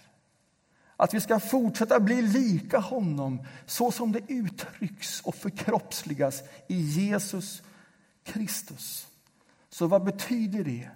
Att 0.95 1.13
vi 1.13 1.21
ska 1.21 1.39
fortsätta 1.39 1.99
bli 1.99 2.21
lika 2.21 2.79
honom 2.79 3.45
så 3.65 3.91
som 3.91 4.11
det 4.11 4.21
uttrycks 4.27 5.21
och 5.21 5.35
förkroppsligas 5.35 6.43
i 6.67 6.81
Jesus 6.81 7.63
Kristus. 8.23 9.07
Så 9.69 9.87
vad 9.87 10.03
betyder 10.03 10.63
det? 10.63 10.89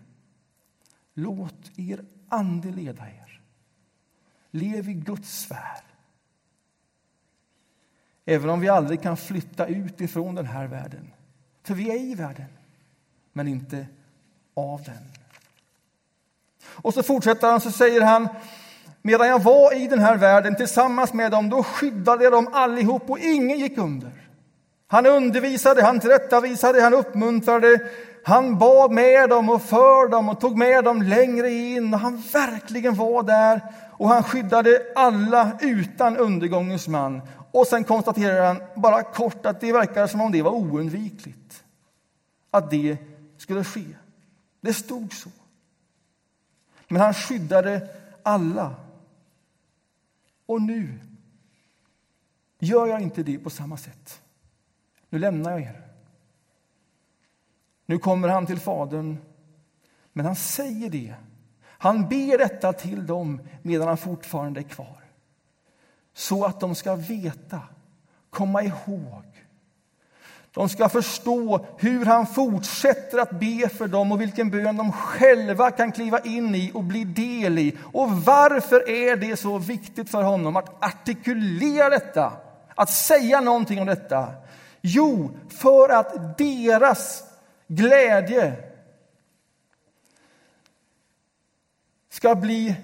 Låt 1.13 1.71
er 1.79 2.05
ande 2.29 2.71
leda 2.71 3.07
er. 3.07 3.24
Lev 4.55 4.89
i 4.89 4.93
Guds 4.93 5.39
sfär. 5.39 5.81
Även 8.25 8.49
om 8.49 8.59
vi 8.59 8.69
aldrig 8.69 9.01
kan 9.01 9.17
flytta 9.17 9.67
ut 9.67 10.01
ifrån 10.01 10.35
den 10.35 10.45
här 10.45 10.67
världen. 10.67 11.11
För 11.63 11.73
vi 11.73 11.89
är 11.89 11.99
i 11.99 12.15
världen, 12.15 12.47
men 13.33 13.47
inte 13.47 13.87
av 14.53 14.83
den. 14.83 15.11
Och 16.65 16.93
så 16.93 17.03
fortsätter 17.03 17.51
han, 17.51 17.61
så 17.61 17.71
säger 17.71 18.01
han 18.01 18.27
Medan 19.01 19.27
jag 19.27 19.43
var 19.43 19.73
i 19.73 19.87
den 19.87 19.99
här 19.99 20.17
världen 20.17 20.55
tillsammans 20.55 21.13
med 21.13 21.31
dem, 21.31 21.49
då 21.49 21.63
skyddade 21.63 22.23
jag 22.23 22.33
dem 22.33 22.49
allihop 22.53 23.09
och 23.09 23.19
ingen 23.19 23.59
gick 23.59 23.77
under. 23.77 24.11
Han 24.87 25.05
undervisade, 25.05 25.83
han 25.83 25.99
tillrättavisade, 25.99 26.81
han 26.81 26.93
uppmuntrade, 26.93 27.79
han 28.27 28.57
bad 28.57 28.91
med 28.91 29.29
dem 29.29 29.49
och 29.49 29.61
för 29.61 30.09
dem 30.09 30.29
och 30.29 30.39
tog 30.39 30.57
med 30.57 30.83
dem 30.83 31.01
längre 31.01 31.49
in. 31.49 31.93
Och 31.93 31.99
han 31.99 32.23
verkligen 32.33 32.95
var 32.95 33.23
där 33.23 33.61
och 33.91 34.09
han 34.09 34.23
skyddade 34.23 34.81
alla 34.95 35.57
utan 35.61 36.17
undergångens 36.17 36.87
man. 36.87 37.21
Och 37.51 37.67
sen 37.67 37.83
konstaterar 37.83 38.47
han 38.47 38.61
bara 38.75 39.03
kort 39.03 39.45
att 39.45 39.61
det 39.61 39.73
verkar 39.73 40.07
som 40.07 40.21
om 40.21 40.31
det 40.31 40.41
var 40.41 40.51
oundvikligt. 40.51 41.63
Att 42.51 42.71
det 42.71 42.97
skulle 43.37 43.63
ske. 43.63 43.85
Det 44.61 44.73
stod 44.73 45.13
så. 45.13 45.29
Men 46.87 47.01
han 47.01 47.13
skyddade 47.13 47.87
alla. 48.23 48.75
Och 50.45 50.61
nu 50.61 50.99
gör 52.59 52.87
jag 52.87 53.01
inte 53.01 53.23
det 53.23 53.37
på 53.37 53.49
samma 53.49 53.77
sätt. 53.77 54.21
Nu 55.09 55.19
lämnar 55.19 55.51
jag 55.51 55.61
er. 55.61 55.84
Nu 57.85 57.97
kommer 57.97 58.27
han 58.27 58.45
till 58.45 58.59
Fadern, 58.59 59.17
men 60.13 60.25
han 60.25 60.35
säger 60.35 60.89
det. 60.89 61.13
Han 61.67 62.09
ber 62.09 62.37
detta 62.37 62.73
till 62.73 63.05
dem 63.05 63.41
medan 63.61 63.87
han 63.87 63.97
fortfarande 63.97 64.59
är 64.59 64.63
kvar. 64.63 65.03
Så 66.13 66.45
att 66.45 66.59
de 66.59 66.75
ska 66.75 66.95
veta, 66.95 67.61
komma 68.29 68.63
ihåg. 68.63 69.23
De 70.55 70.69
ska 70.69 70.89
förstå 70.89 71.65
hur 71.77 72.05
han 72.05 72.27
fortsätter 72.27 73.17
att 73.17 73.39
be 73.39 73.69
för 73.69 73.87
dem 73.87 74.11
och 74.11 74.21
vilken 74.21 74.49
bön 74.49 74.77
de 74.77 74.91
själva 74.91 75.71
kan 75.71 75.91
kliva 75.91 76.19
in 76.19 76.55
i 76.55 76.71
och 76.73 76.83
bli 76.83 77.03
del 77.03 77.59
i. 77.59 77.77
Och 77.93 78.11
varför 78.11 78.89
är 78.89 79.15
det 79.15 79.37
så 79.37 79.57
viktigt 79.57 80.09
för 80.09 80.23
honom 80.23 80.55
att 80.55 80.83
artikulera 80.83 81.89
detta, 81.89 82.33
att 82.75 82.89
säga 82.89 83.41
någonting 83.41 83.79
om 83.79 83.87
detta? 83.87 84.33
Jo, 84.81 85.31
för 85.49 85.89
att 85.89 86.37
deras 86.37 87.23
glädje 87.67 88.71
ska 92.09 92.35
bli 92.35 92.75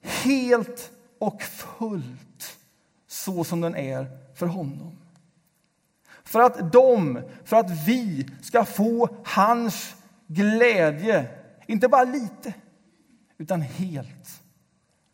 helt 0.00 0.92
och 1.18 1.42
fullt 1.42 2.58
så 3.06 3.44
som 3.44 3.60
den 3.60 3.76
är 3.76 4.18
för 4.34 4.46
honom. 4.46 4.98
För 6.24 6.40
att 6.40 6.72
de, 6.72 7.22
för 7.44 7.56
att 7.56 7.88
vi 7.88 8.28
ska 8.42 8.64
få 8.64 9.16
hans 9.24 9.96
glädje, 10.26 11.28
inte 11.66 11.88
bara 11.88 12.04
lite, 12.04 12.54
utan 13.38 13.60
helt 13.60 14.42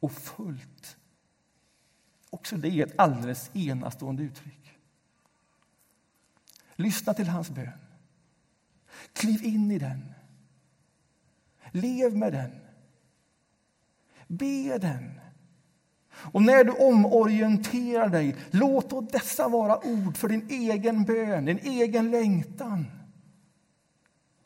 och 0.00 0.12
fullt. 0.12 0.96
Också 2.31 2.57
det 2.57 2.68
är 2.68 2.87
ett 2.87 2.98
alldeles 2.98 3.50
enastående 3.57 4.22
uttryck. 4.22 4.78
Lyssna 6.76 7.14
till 7.14 7.28
hans 7.28 7.50
bön. 7.50 7.81
Kliv 9.12 9.44
in 9.44 9.70
i 9.70 9.78
den. 9.78 10.14
Lev 11.70 12.16
med 12.16 12.32
den. 12.32 12.50
Be 14.26 14.78
den. 14.78 15.20
Och 16.14 16.42
när 16.42 16.64
du 16.64 16.72
omorienterar 16.72 18.08
dig, 18.08 18.36
låt 18.50 18.90
då 18.90 19.00
dessa 19.00 19.48
vara 19.48 19.86
ord 19.86 20.16
för 20.16 20.28
din 20.28 20.46
egen 20.50 21.04
bön, 21.04 21.44
din 21.44 21.58
egen 21.58 22.10
längtan. 22.10 22.86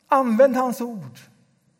Använd 0.07 0.55
hans 0.55 0.81
ord. 0.81 1.19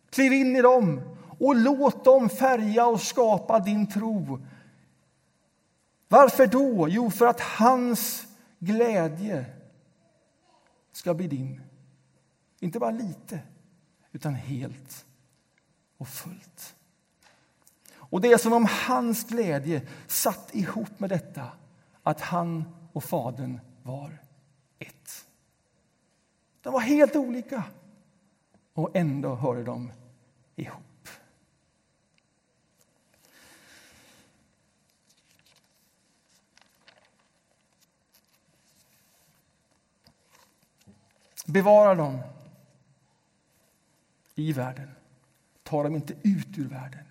Kliv 0.09 0.33
in 0.33 0.55
i 0.55 0.61
dem 0.61 1.01
och 1.39 1.55
låt 1.55 2.05
dem 2.05 2.29
färga 2.29 2.85
och 2.85 3.01
skapa 3.01 3.59
din 3.59 3.87
tro. 3.87 4.39
Varför 6.07 6.47
då? 6.47 6.89
Jo, 6.89 7.11
för 7.11 7.27
att 7.27 7.41
hans 7.41 8.27
glädje 8.59 9.45
ska 10.91 11.13
bli 11.13 11.27
din. 11.27 11.66
Inte 12.59 12.79
bara 12.79 12.91
lite, 12.91 13.39
utan 14.11 14.35
helt 14.35 15.05
och 15.97 16.07
fullt. 16.07 16.75
Och 17.95 18.21
det 18.21 18.31
är 18.31 18.37
som 18.37 18.53
om 18.53 18.67
hans 18.87 19.23
glädje 19.23 19.87
satt 20.07 20.55
ihop 20.55 20.99
med 20.99 21.09
detta 21.09 21.51
att 22.03 22.21
han 22.21 22.75
och 22.93 23.03
Fadern 23.03 23.59
var 23.83 24.17
ett. 24.79 25.27
De 26.61 26.73
var 26.73 26.79
helt 26.79 27.15
olika, 27.15 27.63
och 28.73 28.95
ändå 28.95 29.35
hörde 29.35 29.63
de 29.63 29.91
ihop. 30.55 31.09
Bevara 41.45 41.95
dem 41.95 42.19
i 44.38 44.54
världen. 44.54 44.91
Ta 45.63 45.84
dem 45.84 45.95
inte 45.95 46.13
ut 46.23 46.58
ur 46.58 46.67
världen. 46.67 47.04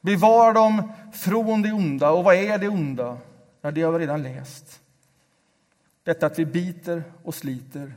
Bevara 0.00 0.52
dem 0.52 0.92
från 1.12 1.62
det 1.62 1.72
onda. 1.72 2.10
Och 2.10 2.24
vad 2.24 2.34
är 2.34 2.58
det 2.58 2.68
onda? 2.68 3.18
Ja, 3.60 3.70
det 3.70 3.82
har 3.82 3.92
vi 3.92 3.98
redan 3.98 4.22
läst. 4.22 4.80
Detta 6.02 6.26
att 6.26 6.38
vi 6.38 6.46
biter 6.46 7.02
och 7.22 7.34
sliter 7.34 7.94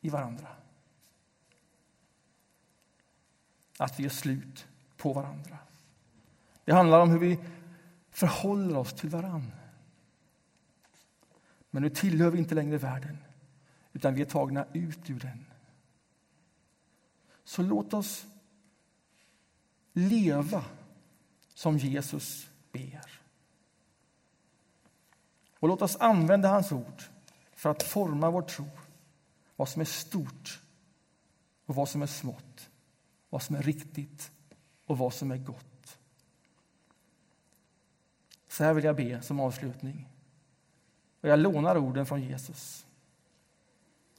i 0.00 0.08
varandra. 0.08 0.48
Att 3.78 3.98
vi 3.98 4.02
gör 4.02 4.10
slut 4.10 4.66
på 4.96 5.12
varandra. 5.12 5.58
Det 6.64 6.72
handlar 6.72 7.00
om 7.00 7.10
hur 7.10 7.18
vi 7.18 7.38
förhåller 8.10 8.76
oss 8.76 8.94
till 8.94 9.08
varandra. 9.08 9.56
Men 11.70 11.82
nu 11.82 11.90
tillhör 11.90 12.30
vi 12.30 12.38
inte 12.38 12.54
längre 12.54 12.78
världen, 12.78 13.18
utan 13.92 14.14
vi 14.14 14.20
är 14.20 14.26
tagna 14.26 14.64
ut 14.72 15.10
ur 15.10 15.20
den. 15.20 15.47
Så 17.48 17.62
låt 17.62 17.94
oss 17.94 18.26
leva 19.92 20.64
som 21.54 21.78
Jesus 21.78 22.48
ber. 22.72 23.20
Och 25.58 25.68
låt 25.68 25.82
oss 25.82 25.96
använda 25.96 26.48
hans 26.48 26.72
ord 26.72 27.02
för 27.52 27.70
att 27.70 27.82
forma 27.82 28.30
vår 28.30 28.42
tro. 28.42 28.64
Vad 29.56 29.68
som 29.68 29.80
är 29.80 29.84
stort 29.84 30.60
och 31.66 31.74
vad 31.74 31.88
som 31.88 32.02
är 32.02 32.06
smått. 32.06 32.70
Vad 33.30 33.42
som 33.42 33.56
är 33.56 33.62
riktigt 33.62 34.30
och 34.86 34.98
vad 34.98 35.14
som 35.14 35.30
är 35.30 35.38
gott. 35.38 35.98
Så 38.48 38.64
här 38.64 38.74
vill 38.74 38.84
jag 38.84 38.96
be 38.96 39.22
som 39.22 39.40
avslutning. 39.40 40.08
Och 41.20 41.28
jag 41.28 41.38
lånar 41.38 41.76
orden 41.76 42.06
från 42.06 42.22
Jesus. 42.22 42.86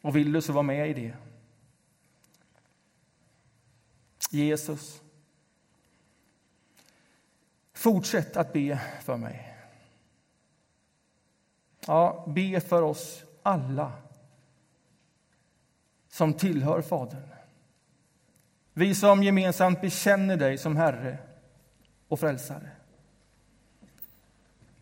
Och 0.01 0.15
vill 0.15 0.31
du 0.31 0.41
så 0.41 0.53
vara 0.53 0.63
med 0.63 0.89
i 0.89 0.93
det. 0.93 1.28
Jesus, 4.29 5.01
fortsätt 7.73 8.37
att 8.37 8.53
be 8.53 8.81
för 9.03 9.17
mig. 9.17 9.57
Ja, 11.87 12.25
be 12.27 12.61
för 12.61 12.81
oss 12.81 13.23
alla 13.43 13.91
som 16.09 16.33
tillhör 16.33 16.81
Fadern. 16.81 17.29
Vi 18.73 18.95
som 18.95 19.23
gemensamt 19.23 19.81
bekänner 19.81 20.37
dig 20.37 20.57
som 20.57 20.77
Herre 20.77 21.17
och 22.07 22.19
Frälsare. 22.19 22.69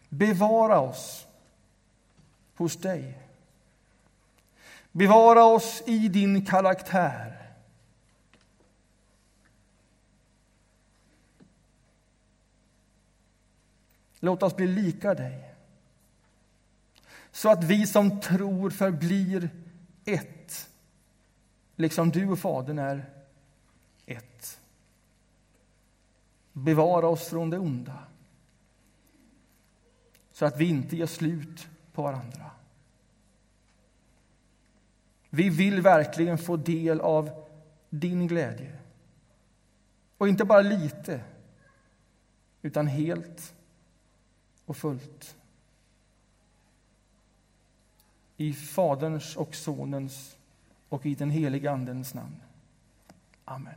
Bevara 0.09 0.79
oss 0.79 1.27
hos 2.55 2.77
dig. 2.77 3.17
Bevara 4.91 5.45
oss 5.45 5.83
i 5.85 6.07
din 6.07 6.45
karaktär. 6.45 7.46
Låt 14.19 14.43
oss 14.43 14.55
bli 14.55 14.67
lika 14.67 15.13
dig 15.13 15.47
så 17.31 17.49
att 17.49 17.63
vi 17.63 17.87
som 17.87 18.21
tror 18.21 18.69
förblir 18.69 19.49
ett, 20.05 20.69
liksom 21.75 22.09
du 22.09 22.29
och 22.29 22.39
Fadern 22.39 22.79
är 22.79 23.09
ett. 24.05 24.61
Bevara 26.53 27.07
oss 27.07 27.27
från 27.27 27.49
det 27.49 27.57
onda, 27.57 28.03
så 30.31 30.45
att 30.45 30.57
vi 30.57 30.65
inte 30.65 30.95
gör 30.95 31.07
slut 31.07 31.67
på 31.93 32.01
varandra. 32.01 32.51
Vi 35.29 35.49
vill 35.49 35.81
verkligen 35.81 36.37
få 36.37 36.55
del 36.55 37.01
av 37.01 37.45
din 37.89 38.27
glädje. 38.27 38.77
Och 40.17 40.27
inte 40.27 40.45
bara 40.45 40.61
lite, 40.61 41.23
utan 42.61 42.87
helt 42.87 43.53
och 44.67 44.77
fullt. 44.77 45.35
I 48.37 48.53
Faderns 48.53 49.35
och 49.35 49.55
Sonens 49.55 50.37
och 50.89 51.05
i 51.05 51.15
den 51.15 51.29
helige 51.29 51.71
Andens 51.71 52.13
namn. 52.13 52.35
Amen. 53.45 53.73